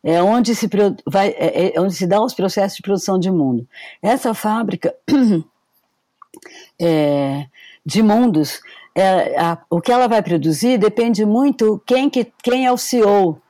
[0.03, 0.69] É onde se
[1.05, 3.67] vai, é, é onde se dá os processos de produção de mundo.
[4.01, 4.93] Essa fábrica
[6.79, 7.45] é,
[7.85, 8.61] de mundos,
[8.93, 13.41] é, a, o que ela vai produzir depende muito quem que quem é o CEO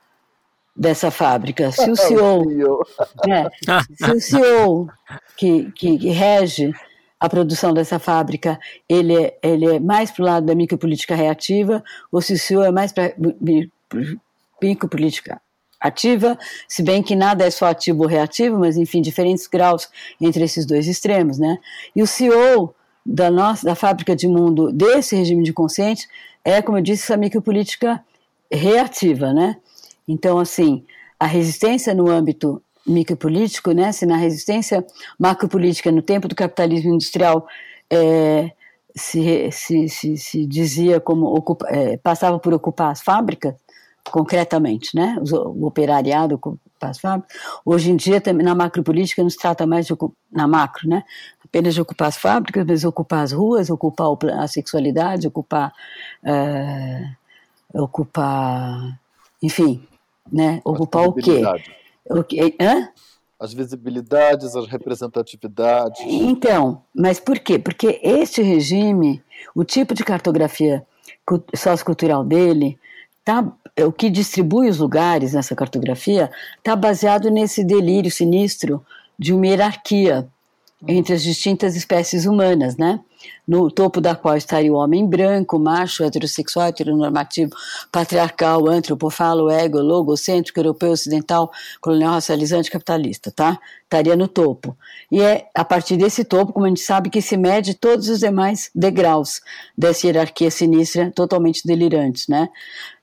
[0.74, 1.70] dessa fábrica.
[1.70, 2.42] Se o CEO,
[3.26, 3.48] né,
[3.94, 4.88] se o CEO
[5.36, 6.72] que, que, que rege
[7.18, 8.58] a produção dessa fábrica
[8.88, 12.64] ele é, ele é mais para o lado da micropolítica reativa ou se o CEO
[12.64, 13.14] é mais para
[14.60, 15.40] micropolítica
[15.82, 19.88] ativa, se bem que nada é só ativo ou reativo, mas enfim, diferentes graus
[20.20, 21.58] entre esses dois extremos, né?
[21.94, 22.74] E o CEO
[23.04, 26.06] da nossa da fábrica de mundo desse regime de consciente
[26.44, 28.02] é, como eu disse, essa micropolítica
[28.50, 29.56] reativa, né?
[30.06, 30.84] Então, assim,
[31.18, 33.92] a resistência no âmbito micropolítico, né?
[33.92, 34.84] Se na resistência
[35.18, 37.46] macropolítica no tempo do capitalismo industrial
[37.90, 38.50] é,
[38.96, 43.54] se, se, se, se, dizia como ocupa, é, passava por ocupar as fábricas,
[44.10, 45.16] concretamente, né?
[45.32, 46.38] O, operariado
[46.80, 47.36] as fábricas.
[47.64, 49.94] Hoje em dia, também na macropolítica, não se trata mais de
[50.30, 51.04] na macro, né?
[51.44, 54.08] Apenas de ocupar as fábricas, mas ocupar as ruas, ocupar
[54.38, 55.72] a sexualidade, ocupar,
[56.24, 57.08] é,
[57.74, 58.98] ocupar,
[59.42, 59.86] enfim,
[60.30, 60.60] né?
[60.64, 61.42] Ocupar o quê?
[62.10, 62.56] O quê?
[62.60, 62.88] Hã?
[63.38, 66.00] As visibilidades, as representatividades.
[66.06, 67.58] Então, mas por quê?
[67.58, 69.22] Porque este regime,
[69.54, 70.86] o tipo de cartografia
[71.54, 72.78] sociocultural dele,
[73.24, 73.46] tá,
[73.80, 78.84] o que distribui os lugares nessa cartografia está baseado nesse delírio sinistro
[79.18, 80.28] de uma hierarquia
[80.86, 83.00] entre as distintas espécies humanas, né?
[83.46, 87.52] No topo da qual estaria o homem branco, macho, heterossexual, heteronormativo,
[87.90, 91.50] patriarcal, antropofalo, ego, logocêntrico, europeu, ocidental,
[91.80, 93.58] colonial, racializante, capitalista, tá?
[93.82, 94.76] Estaria no topo.
[95.10, 98.20] E é a partir desse topo, como a gente sabe, que se mede todos os
[98.20, 99.40] demais degraus
[99.76, 102.48] dessa hierarquia sinistra, totalmente delirantes, né?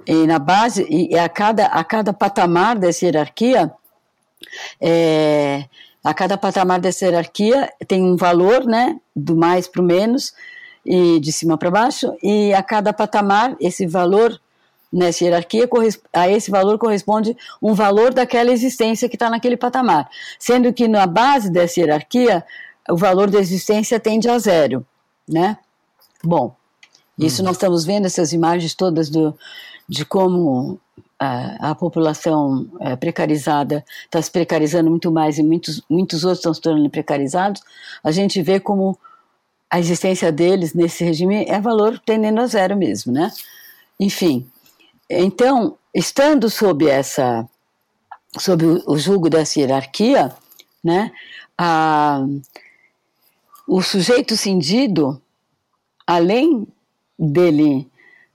[0.08, 3.72] E na base, e a cada, a cada patamar dessa hierarquia,
[4.82, 5.66] é,
[6.04, 10.34] a cada patamar dessa hierarquia tem um valor, né, do mais para o menos,
[10.86, 14.40] e de cima para baixo, e a cada patamar, esse valor
[14.92, 15.70] nessa hierarquia,
[16.14, 20.10] a esse valor corresponde um valor daquela existência que está naquele patamar.
[20.40, 22.44] Sendo que na base dessa hierarquia,
[22.90, 24.86] o valor da existência tende a zero,
[25.28, 25.58] né?
[26.24, 26.56] Bom,
[27.18, 27.46] isso hum.
[27.46, 29.38] nós estamos vendo essas imagens todas do,
[29.88, 30.80] de como
[31.20, 36.62] a, população é, precarizada está se precarizando muito mais e muitos, muitos outros estão se
[36.62, 37.62] tornando precarizados,
[38.04, 38.98] a gente vê como
[39.70, 43.30] a existência deles nesse regime é valor tendendo a zero mesmo, né?
[44.00, 44.50] Enfim,
[45.10, 47.48] então, estando sob essa,
[48.38, 50.34] sob o, o julgo dessa hierarquia,
[50.84, 51.12] né,
[51.58, 52.26] a,
[53.68, 55.22] o sujeito cindido,
[56.08, 56.66] além
[57.18, 57.89] dele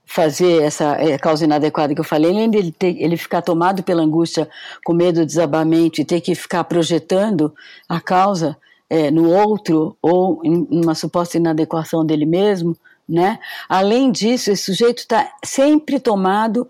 [0.05, 4.03] fazer essa é, causa inadequada que eu falei, além dele ter, ele ficar tomado pela
[4.03, 4.47] angústia,
[4.83, 7.53] com medo do desabamento e ter que ficar projetando
[7.89, 8.55] a causa
[8.89, 12.77] é, no outro ou em uma suposta inadequação dele mesmo,
[13.07, 13.39] né?
[13.67, 16.69] Além disso, esse sujeito está sempre tomado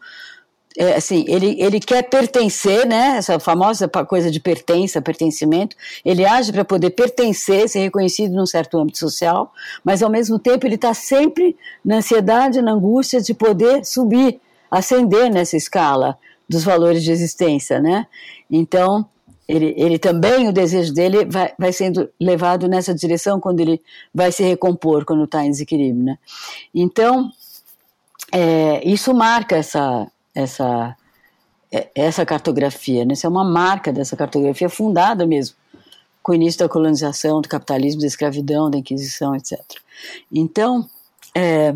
[0.77, 3.17] é, assim, ele, ele quer pertencer, né?
[3.17, 5.75] Essa famosa coisa de pertença, pertencimento.
[6.03, 9.53] Ele age para poder pertencer, ser reconhecido num certo âmbito social,
[9.83, 14.39] mas ao mesmo tempo ele está sempre na ansiedade, na angústia de poder subir,
[14.69, 18.05] ascender nessa escala dos valores de existência, né?
[18.51, 19.07] Então,
[19.47, 23.81] ele, ele também, o desejo dele vai, vai sendo levado nessa direção quando ele
[24.13, 26.17] vai se recompor, quando está em desequilíbrio, né?
[26.73, 27.31] Então,
[28.31, 30.95] é, isso marca essa, essa,
[31.71, 33.05] é, essa cartografia.
[33.05, 33.13] Né?
[33.13, 35.55] Isso é uma marca dessa cartografia fundada mesmo
[36.25, 39.59] com o início da colonização, do capitalismo, da escravidão, da Inquisição, etc.
[40.31, 40.89] Então,
[41.35, 41.71] é...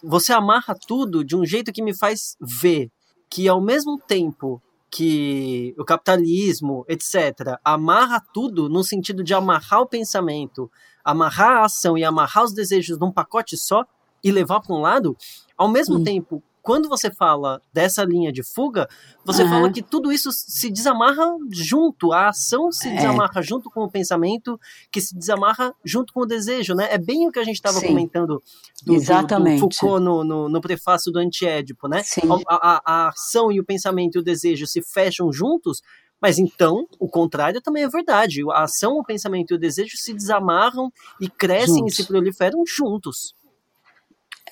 [0.00, 2.88] você amarra tudo de um jeito que me faz ver
[3.28, 9.88] que ao mesmo tempo que o capitalismo, etc., amarra tudo no sentido de amarrar o
[9.88, 10.70] pensamento,
[11.04, 13.84] amarrar a ação e amarrar os desejos num pacote só
[14.22, 15.16] e levar para um lado,
[15.58, 16.04] ao mesmo hum.
[16.04, 18.88] tempo quando você fala dessa linha de fuga,
[19.24, 19.50] você uhum.
[19.50, 22.94] fala que tudo isso se desamarra junto, a ação se é.
[22.94, 24.58] desamarra junto com o pensamento,
[24.90, 26.88] que se desamarra junto com o desejo, né?
[26.90, 28.40] É bem o que a gente estava comentando
[28.84, 29.60] do, Exatamente.
[29.60, 32.02] Do, do Foucault no, no, no, prefácio do Antiédipo, né?
[32.48, 35.82] A, a, a ação e o pensamento e o desejo se fecham juntos,
[36.20, 38.42] mas então, o contrário também é verdade.
[38.52, 41.94] A ação, o pensamento e o desejo se desamarram e crescem juntos.
[41.94, 43.34] e se proliferam juntos.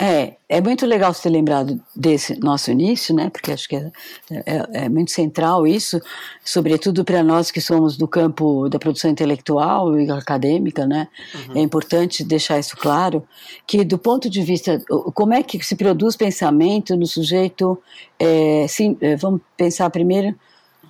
[0.02, 3.28] É, é muito legal você ter lembrado desse nosso início, né?
[3.28, 3.92] Porque acho que é,
[4.30, 6.00] é, é muito central isso,
[6.42, 11.06] sobretudo para nós que somos do campo da produção intelectual e acadêmica, né?
[11.34, 11.58] Uhum.
[11.58, 13.22] É importante deixar isso claro,
[13.66, 14.82] que do ponto de vista,
[15.12, 17.78] como é que se produz pensamento no sujeito,
[18.18, 20.34] é, sim, é, vamos pensar primeiro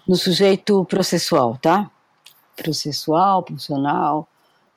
[0.06, 1.90] no sujeito processual, tá?
[2.54, 4.28] Processual, funcional,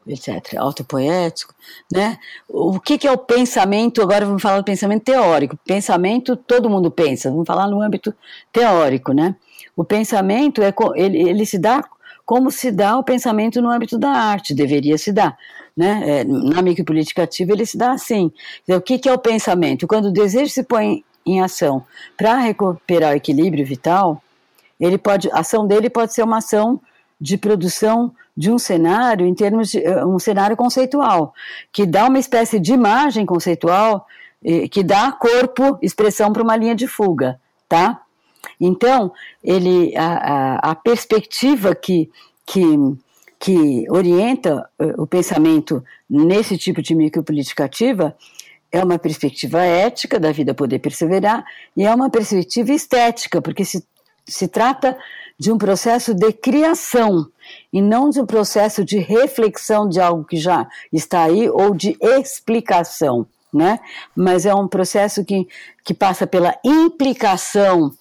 [0.07, 1.53] etc., autopoético,
[1.91, 2.17] né?
[2.47, 4.01] O que, que, é o pensamento?
[4.01, 5.57] Agora vamos falar do pensamento teórico.
[5.65, 7.29] Pensamento todo mundo pensa.
[7.29, 8.13] Vamos falar no âmbito
[8.51, 9.35] teórico, né?
[9.75, 11.83] O pensamento é ele, ele se dá
[12.25, 15.37] como se dá o pensamento no âmbito da arte, deveria se dar,
[15.75, 16.21] né?
[16.21, 18.31] É, na micropolítica ativa ele se dá assim.
[18.63, 19.87] Então, o que, que é o pensamento?
[19.87, 21.83] Quando o desejo se põe em ação
[22.17, 24.21] para recuperar o equilíbrio vital,
[24.79, 26.79] ele pode, a ação dele pode ser uma ação
[27.23, 31.33] de produção de um cenário em termos de eh, um cenário conceitual,
[31.71, 34.05] que dá uma espécie de imagem conceitual
[34.43, 37.39] eh, que dá corpo, expressão para uma linha de fuga,
[37.69, 38.01] tá?
[38.59, 42.11] Então, ele a, a, a perspectiva que,
[42.45, 42.61] que,
[43.39, 48.13] que orienta eh, o pensamento nesse tipo de micropolítica ativa
[48.69, 51.45] é uma perspectiva ética da vida poder perseverar
[51.77, 53.81] e é uma perspectiva estética, porque se,
[54.27, 54.97] se trata
[55.43, 57.27] de um processo de criação
[57.73, 61.97] e não de um processo de reflexão de algo que já está aí ou de
[61.99, 63.77] explicação, né?
[64.15, 65.45] Mas é um processo que,
[65.83, 67.91] que passa pela implicação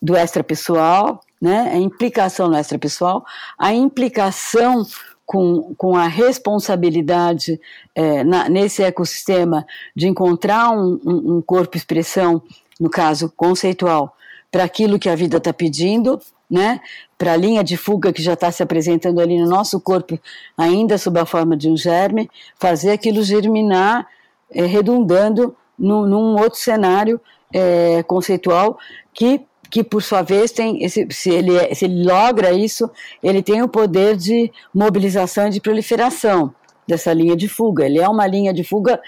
[0.00, 1.72] do extrapessoal, né?
[1.72, 3.24] A implicação no extrapessoal,
[3.58, 4.86] a implicação
[5.26, 7.60] com, com a responsabilidade
[7.96, 9.66] é, na, nesse ecossistema
[9.96, 12.40] de encontrar um, um, um corpo expressão,
[12.78, 14.16] no caso conceitual,
[14.52, 16.20] para aquilo que a vida está pedindo,
[16.52, 16.82] né,
[17.16, 20.20] para a linha de fuga que já está se apresentando ali no nosso corpo,
[20.54, 22.30] ainda sob a forma de um germe,
[22.60, 24.06] fazer aquilo germinar,
[24.50, 27.18] é, redundando no, num outro cenário
[27.50, 28.78] é, conceitual
[29.14, 32.90] que, que, por sua vez, tem esse, se, ele, é, se ele logra isso,
[33.22, 36.54] ele tem o poder de mobilização e de proliferação
[36.86, 37.86] dessa linha de fuga.
[37.86, 39.00] Ele é uma linha de fuga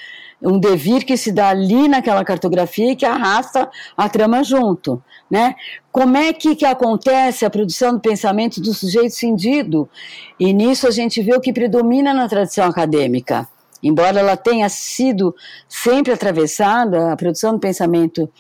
[0.45, 5.55] um devir que se dá ali naquela cartografia e que arrasta a trama junto, né?
[5.91, 9.89] Como é que, que acontece a produção do pensamento do sujeito cindido?
[10.39, 13.49] E nisso a gente vê o que predomina na tradição acadêmica.
[13.83, 15.35] embora ela tenha sido
[15.69, 18.31] sempre atravessada, a produção do pensamento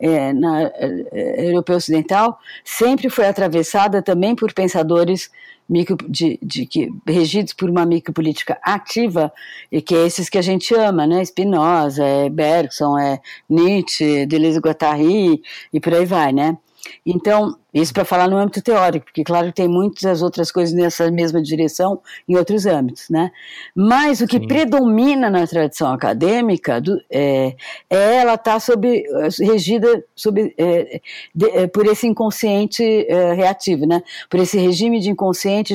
[0.00, 5.30] é, na, é, europeu ocidental sempre foi atravessada também por pensadores
[5.68, 9.32] micro, de, de, que, regidos por uma micropolítica ativa,
[9.70, 11.24] e que é esses que a gente ama, né?
[11.24, 15.42] Spinoza, é Bergson, é Nietzsche, Deleuze Guattari
[15.72, 16.56] e por aí vai, né?
[17.04, 21.10] Então, isso para falar no âmbito teórico, porque claro que tem muitas outras coisas nessa
[21.10, 23.32] mesma direção em outros âmbitos, né?
[23.74, 24.46] Mas o que Sim.
[24.46, 27.56] predomina na tradição acadêmica do, é,
[27.90, 29.02] é, ela estar tá sob,
[29.40, 31.00] regida sob, é,
[31.34, 34.02] de, é, por esse inconsciente é, reativo, né?
[34.30, 35.74] Por esse regime de inconsciente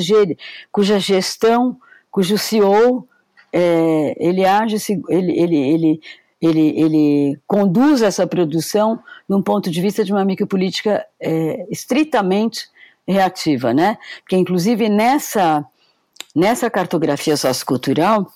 [0.71, 1.77] cuja gestão,
[2.09, 3.07] cujo CEO
[3.51, 4.77] é, ele age,
[5.09, 6.01] ele, ele, ele
[6.41, 12.68] ele, ele conduz essa produção num ponto de vista de uma micropolítica é, estritamente
[13.07, 13.98] reativa, né?
[14.22, 15.66] Porque inclusive nessa
[16.36, 18.32] nessa cartografia sociocultural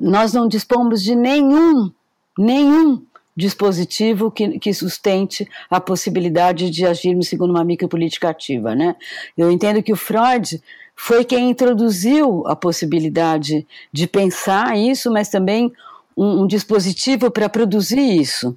[0.00, 1.92] nós não dispomos de nenhum
[2.38, 3.02] nenhum
[3.36, 8.96] dispositivo que, que sustente a possibilidade de agirmos segundo uma micropolítica ativa, né?
[9.36, 10.60] Eu entendo que o Freud
[10.96, 15.70] foi quem introduziu a possibilidade de pensar isso, mas também
[16.16, 18.56] um, um dispositivo para produzir isso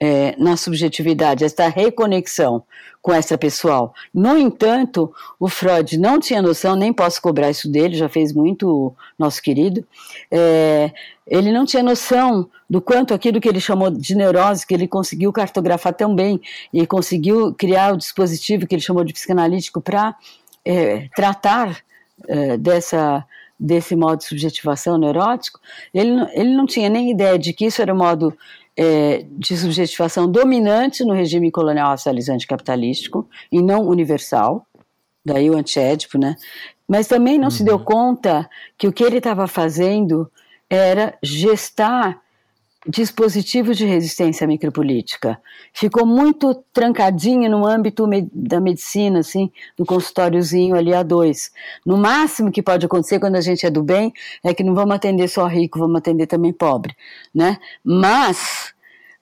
[0.00, 2.64] é, na subjetividade, esta reconexão
[3.00, 3.94] com essa pessoal.
[4.12, 8.92] No entanto, o Freud não tinha noção, nem posso cobrar isso dele, já fez muito
[9.16, 9.86] nosso querido,
[10.28, 10.90] é,
[11.24, 15.32] ele não tinha noção do quanto aquilo que ele chamou de neurose, que ele conseguiu
[15.32, 16.40] cartografar tão bem
[16.72, 20.16] e conseguiu criar o dispositivo que ele chamou de psicanalítico para
[20.64, 21.78] é, tratar
[22.26, 23.24] é, dessa
[23.58, 25.60] desse modo de subjetivação neurótico,
[25.92, 28.36] ele, ele não tinha nem ideia de que isso era o modo
[28.76, 34.66] é, de subjetivação dominante no regime colonial racializante capitalístico e não universal,
[35.24, 36.36] daí o antiédipo, né?
[36.88, 37.50] Mas também não uhum.
[37.50, 37.84] se deu uhum.
[37.84, 40.30] conta que o que ele estava fazendo
[40.68, 42.21] era gestar
[42.86, 45.40] dispositivos de resistência micropolítica.
[45.72, 51.52] Ficou muito trancadinho no âmbito me da medicina, assim, do consultóriozinho ali a dois.
[51.86, 54.94] No máximo que pode acontecer quando a gente é do bem é que não vamos
[54.94, 56.96] atender só rico, vamos atender também pobre,
[57.32, 57.58] né?
[57.84, 58.74] Mas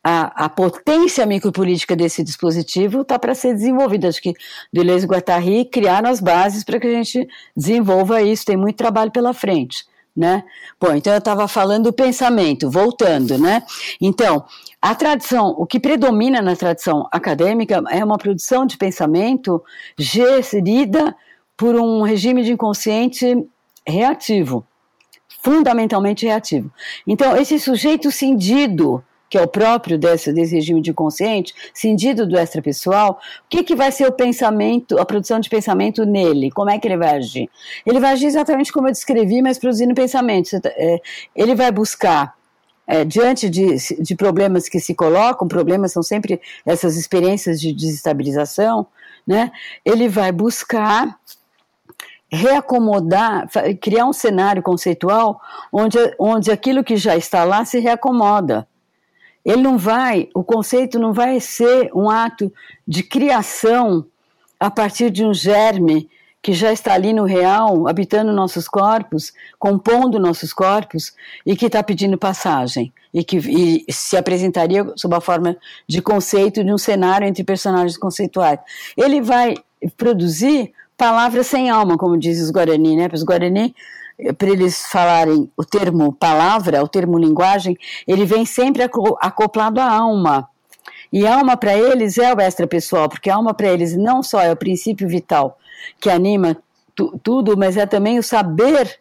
[0.03, 4.09] a, a potência micropolítica desse dispositivo está para ser desenvolvida.
[4.09, 4.33] Acho que
[4.73, 8.47] Deleuze e Guattari criaram as bases para que a gente desenvolva isso.
[8.47, 10.45] Tem muito trabalho pela frente né?
[10.81, 13.63] Bom, então eu estava falando do pensamento, voltando, né?
[14.01, 14.45] Então,
[14.81, 19.63] a tradição, o que predomina na tradição acadêmica é uma produção de pensamento
[19.99, 21.15] gerida
[21.57, 23.47] por um regime de inconsciente
[23.87, 24.67] reativo,
[25.43, 26.71] fundamentalmente reativo.
[27.07, 32.37] Então, esse sujeito cindido que é o próprio desse, desse regime de consciente, cindido do
[32.37, 36.51] extrapessoal, o que, que vai ser o pensamento, a produção de pensamento nele?
[36.51, 37.49] Como é que ele vai agir?
[37.87, 40.61] Ele vai agir exatamente como eu descrevi, mas produzindo pensamento.
[40.61, 41.01] Tá, é,
[41.35, 42.35] ele vai buscar
[42.89, 48.85] é, diante de, de, problemas que se colocam, problemas são sempre essas experiências de desestabilização,
[49.25, 49.53] né?
[49.85, 51.17] Ele vai buscar
[52.33, 53.49] reacomodar,
[53.81, 55.41] criar um cenário conceitual
[55.73, 58.67] onde, onde aquilo que já está lá se reacomoda.
[59.45, 62.53] Ele não vai, o conceito não vai ser um ato
[62.87, 64.05] de criação
[64.59, 66.09] a partir de um germe
[66.43, 71.13] que já está ali no real, habitando nossos corpos, compondo nossos corpos
[71.45, 75.57] e que está pedindo passagem e que e se apresentaria sob a forma
[75.87, 78.59] de conceito de um cenário entre personagens conceituais.
[78.97, 79.55] Ele vai
[79.97, 83.09] produzir palavras sem alma, como diz os Guarani, né?
[83.13, 83.75] Os Guarani
[84.37, 87.77] para eles falarem o termo palavra, o termo linguagem,
[88.07, 88.83] ele vem sempre
[89.21, 90.49] acoplado à alma.
[91.13, 94.57] E alma para eles é o extrapessoal, porque alma para eles não só é o
[94.57, 95.59] princípio vital
[95.99, 96.57] que anima
[96.95, 98.99] tu, tudo, mas é também o saber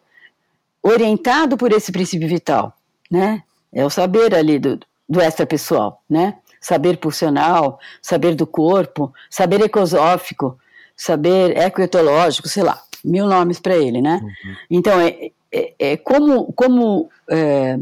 [0.82, 2.74] orientado por esse princípio vital,
[3.10, 3.42] né?
[3.72, 6.36] É o saber ali do, do extrapessoal, né?
[6.60, 10.58] Saber pulsional, saber do corpo, saber ecosófico,
[10.96, 14.20] saber ecoetológico, sei lá mil nomes para ele, né?
[14.22, 14.54] Uhum.
[14.70, 17.78] Então, é, é, é, como, como, é,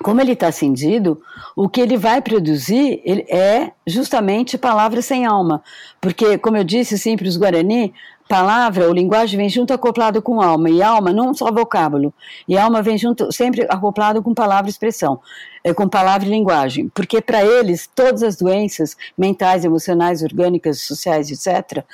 [0.00, 1.20] como ele está cindido,
[1.56, 5.62] o que ele vai produzir ele é justamente palavras sem alma.
[6.00, 7.92] Porque, como eu disse sempre, os Guarani,
[8.28, 12.12] palavra ou linguagem vem junto acoplado com alma, e alma não só vocábulo,
[12.46, 15.18] e alma vem junto sempre acoplado com palavra e expressão,
[15.62, 21.30] é, com palavra e linguagem, porque para eles todas as doenças mentais, emocionais, orgânicas, sociais,
[21.30, 21.84] etc.,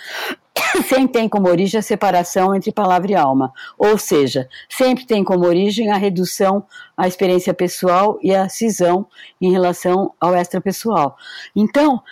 [0.88, 5.46] sempre tem como origem a separação entre palavra e alma, ou seja, sempre tem como
[5.46, 6.64] origem a redução
[6.96, 9.06] à experiência pessoal e a cisão
[9.40, 11.16] em relação ao extrapessoal.
[11.54, 12.02] Então,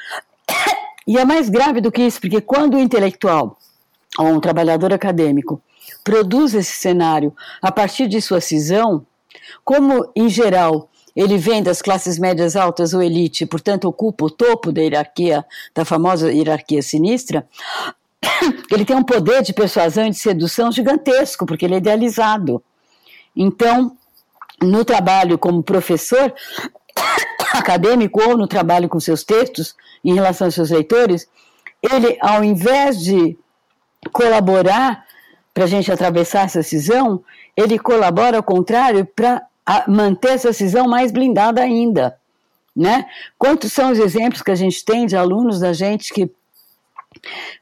[1.06, 3.58] e é mais grave do que isso, porque quando o intelectual
[4.18, 5.62] ou um trabalhador acadêmico
[6.04, 9.06] produz esse cenário a partir de sua cisão,
[9.64, 14.72] Como, em geral, ele vem das classes médias altas ou elite, portanto ocupa o topo
[14.72, 15.44] da hierarquia,
[15.74, 17.46] da famosa hierarquia sinistra,
[18.70, 22.62] ele tem um poder de persuasão e de sedução gigantesco, porque ele é idealizado.
[23.34, 23.96] Então,
[24.60, 26.32] no trabalho como professor
[27.52, 29.74] acadêmico ou no trabalho com seus textos
[30.04, 31.28] em relação aos seus leitores,
[31.82, 33.36] ele, ao invés de
[34.12, 35.04] colaborar
[35.52, 37.22] para a gente atravessar essa cisão,
[37.56, 39.42] ele colabora ao contrário para
[39.88, 42.16] manter essa cisão mais blindada ainda.
[42.74, 43.04] Né?
[43.38, 46.30] Quantos são os exemplos que a gente tem de alunos da gente que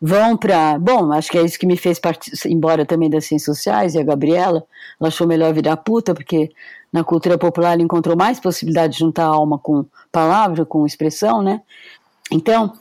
[0.00, 0.78] vão para.
[0.78, 3.98] Bom, acho que é isso que me fez partir, embora também das ciências sociais, e
[3.98, 4.64] a Gabriela,
[5.00, 6.50] ela achou melhor virar puta, porque
[6.92, 11.60] na cultura popular ela encontrou mais possibilidade de juntar alma com palavra, com expressão, né?
[12.30, 12.72] Então,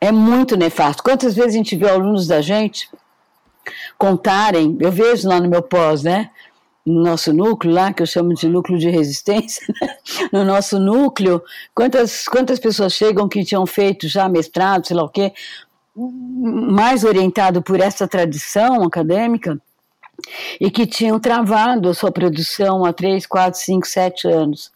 [0.00, 1.02] é muito nefasto.
[1.02, 2.88] Quantas vezes a gente vê alunos da gente
[3.96, 6.30] contarem, eu vejo lá no meu pós, né?
[6.88, 9.96] No nosso núcleo lá, que eu chamo de núcleo de resistência, né?
[10.32, 11.42] no nosso núcleo,
[11.74, 15.32] quantas, quantas pessoas chegam que tinham feito já mestrado, sei lá o quê,
[15.94, 19.60] mais orientado por essa tradição acadêmica,
[20.60, 24.72] e que tinham travado a sua produção há 3, 4, 5, 7 anos.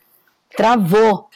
[0.57, 1.29] Travou.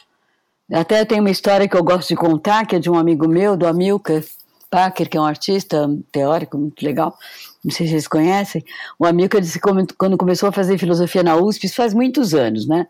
[0.71, 3.55] Até tem uma história que eu gosto de contar, que é de um amigo meu,
[3.55, 4.23] do Amilcar
[4.69, 7.17] Packer, que é um artista teórico muito legal,
[7.63, 8.63] não sei se vocês conhecem.
[8.97, 12.67] O Amilcar disse que quando começou a fazer filosofia na USP, isso faz muitos anos,
[12.67, 12.87] né?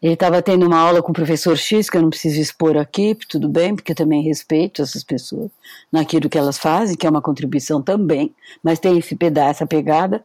[0.00, 3.16] Ele estava tendo uma aula com o professor X, que eu não preciso expor aqui,
[3.28, 5.50] tudo bem, porque eu também respeito essas pessoas
[5.90, 10.24] naquilo que elas fazem, que é uma contribuição também, mas tem esse pedaço, essa pegada.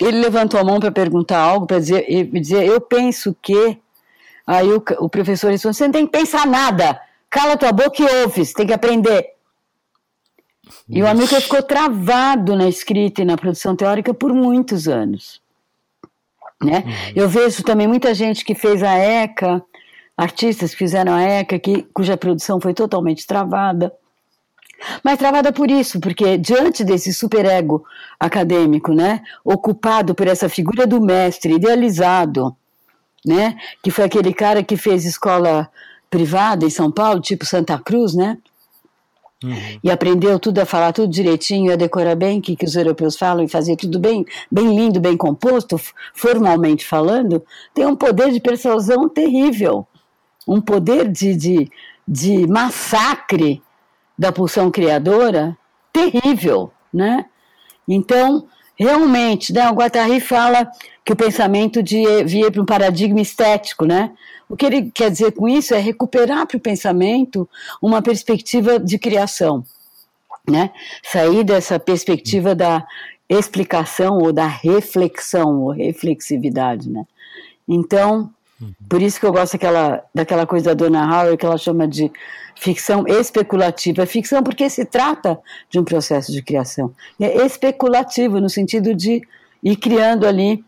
[0.00, 3.78] Ele levantou a mão para perguntar algo, para dizer, dizer, eu penso que.
[4.46, 8.22] Aí o, o professor disse: você não tem que pensar nada, cala tua boca e
[8.22, 9.34] ouve, você tem que aprender.
[10.90, 15.40] E o amigo ficou travado na escrita e na produção teórica por muitos anos.
[16.62, 16.82] Né?
[16.84, 17.12] Uhum.
[17.14, 19.62] Eu vejo também muita gente que fez a ECA,
[20.16, 23.92] artistas que fizeram a ECA, que, cuja produção foi totalmente travada.
[25.04, 27.84] Mas travada por isso, porque diante desse superego
[28.18, 32.56] acadêmico, né, ocupado por essa figura do mestre idealizado,
[33.24, 35.70] né, que foi aquele cara que fez escola
[36.10, 38.38] privada em São Paulo, tipo Santa Cruz, né,
[39.42, 39.78] Uhum.
[39.82, 43.16] E aprendeu tudo a falar tudo direitinho, a decorar bem o que, que os europeus
[43.16, 45.80] falam e fazer tudo bem, bem lindo, bem composto,
[46.14, 47.42] formalmente falando,
[47.72, 49.86] tem um poder de persuasão terrível,
[50.46, 51.70] um poder de, de,
[52.06, 53.62] de massacre
[54.18, 55.56] da pulsão criadora
[55.90, 57.24] terrível, né?
[57.88, 58.46] Então,
[58.78, 60.70] realmente, né, o Guattari fala
[61.04, 64.12] que o pensamento de, via para um paradigma estético, né?
[64.50, 67.48] O que ele quer dizer com isso é recuperar para o pensamento
[67.80, 69.64] uma perspectiva de criação,
[70.46, 70.72] né?
[71.04, 72.84] Sair dessa perspectiva da
[73.28, 77.06] explicação ou da reflexão ou reflexividade, né?
[77.68, 78.28] Então,
[78.88, 82.10] por isso que eu gosto daquela, daquela coisa da Donna Howard que ela chama de
[82.56, 84.04] ficção especulativa.
[84.04, 85.38] Ficção porque se trata
[85.70, 86.92] de um processo de criação.
[87.20, 89.22] É especulativo no sentido de
[89.62, 90.64] ir criando ali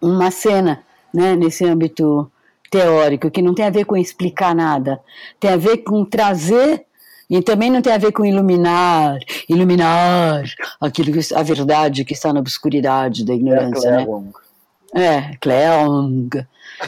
[0.00, 0.82] uma cena,
[1.12, 2.30] né, nesse âmbito
[2.74, 5.00] teórico, que não tem a ver com explicar nada,
[5.38, 6.84] tem a ver com trazer
[7.30, 10.42] e também não tem a ver com iluminar, iluminar
[10.80, 14.06] aquilo que, a verdade que está na obscuridade da ignorância, é, né?
[14.92, 16.30] É, Kleong,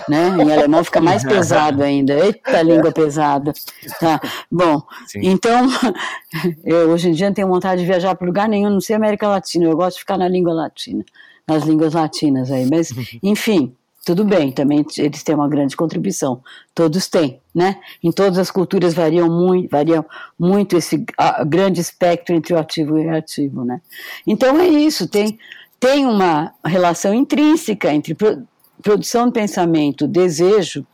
[0.09, 0.29] né?
[0.43, 2.15] Em alemão fica mais pesado ainda.
[2.15, 3.53] Eita, língua pesada.
[4.01, 4.21] Tá.
[4.51, 5.21] Bom, Sim.
[5.23, 5.69] então,
[6.65, 9.29] eu hoje em dia não tenho vontade de viajar para lugar nenhum, não sei América
[9.29, 11.05] Latina, eu gosto de ficar na língua latina,
[11.47, 12.93] nas línguas latinas aí, mas,
[13.23, 13.73] enfim,
[14.07, 16.41] tudo bem, também eles têm uma grande contribuição,
[16.73, 17.81] todos têm, né?
[18.01, 20.05] Em todas as culturas variam muito, variam
[20.39, 21.05] muito esse
[21.45, 23.81] grande espectro entre o ativo e o reativo, né?
[24.24, 25.37] Então é isso, tem,
[25.81, 28.47] tem uma relação intrínseca entre pro,
[28.81, 30.87] produção do pensamento, desejo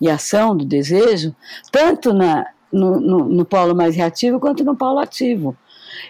[0.00, 1.34] e ação do desejo,
[1.72, 5.56] tanto na, no, no, no polo mais reativo quanto no polo ativo.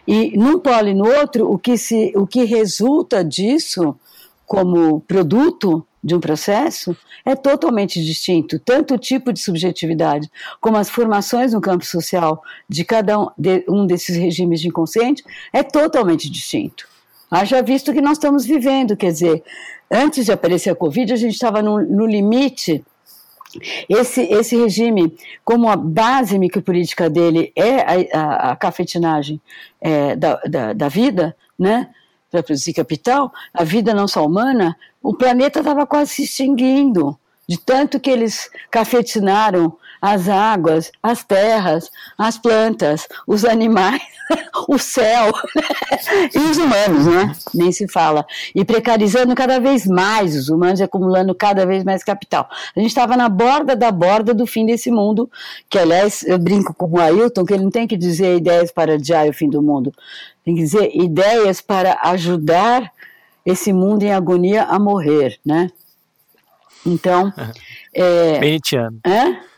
[0.07, 3.97] E num polo e no outro, o que, se, o que resulta disso
[4.45, 10.89] como produto de um processo é totalmente distinto, tanto o tipo de subjetividade como as
[10.89, 15.23] formações no campo social de cada um, de, um desses regimes de inconsciente
[15.53, 16.89] é totalmente distinto.
[17.31, 19.43] Haja visto que nós estamos vivendo, quer dizer,
[19.91, 22.83] antes de aparecer a Covid, a gente estava no, no limite
[23.89, 29.41] esse, esse regime, como a base micropolítica dele é a, a, a cafetinagem
[29.81, 31.89] é, da, da, da, vida, né,
[32.31, 37.19] para produzir capital, a vida não só humana, o planeta estava quase se extinguindo.
[37.49, 44.01] De tanto que eles cafetinaram as águas, as terras, as plantas, os animais,
[44.69, 45.31] o céu
[46.35, 47.33] e os humanos, né?
[47.55, 48.25] Nem se fala.
[48.55, 52.49] E precarizando cada vez mais os humanos, acumulando cada vez mais capital.
[52.75, 55.31] A gente estava na borda da borda do fim desse mundo,
[55.69, 58.95] que aliás eu brinco com o Ailton que ele não tem que dizer ideias para
[58.95, 59.93] adiar o fim do mundo,
[60.45, 62.91] tem que dizer ideias para ajudar
[63.45, 65.71] esse mundo em agonia a morrer, né?
[66.87, 67.33] Então,
[67.95, 69.01] é, Benitiano.
[69.05, 69.50] É?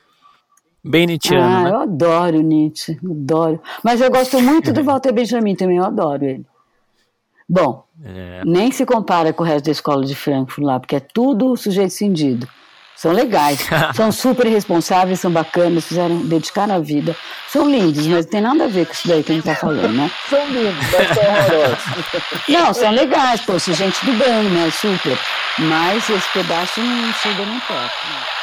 [0.85, 1.71] Bem Nietzscheano, ah, né?
[1.71, 3.61] eu adoro Nietzsche, adoro.
[3.85, 6.45] Mas eu gosto muito do Walter Benjamin também, eu adoro ele.
[7.49, 8.43] Bom, é.
[8.45, 11.93] nem se compara com o resto da escola de Frankfurt lá, porque é tudo sujeito
[11.93, 12.49] cindido.
[12.97, 13.61] São legais,
[13.95, 17.15] são super responsáveis, são bacanas, fizeram, dedicaram a vida.
[17.49, 19.55] São lindos, mas não tem nada a ver com isso daí que a gente tá
[19.55, 20.11] falando, né?
[20.29, 22.49] são lindos, mas são horrorosos.
[22.49, 24.69] Não, são legais, poxa, gente do bem, né?
[24.73, 25.19] Super.
[25.59, 27.77] Mas esse pedaço não chega nem perto.
[27.77, 28.41] Né?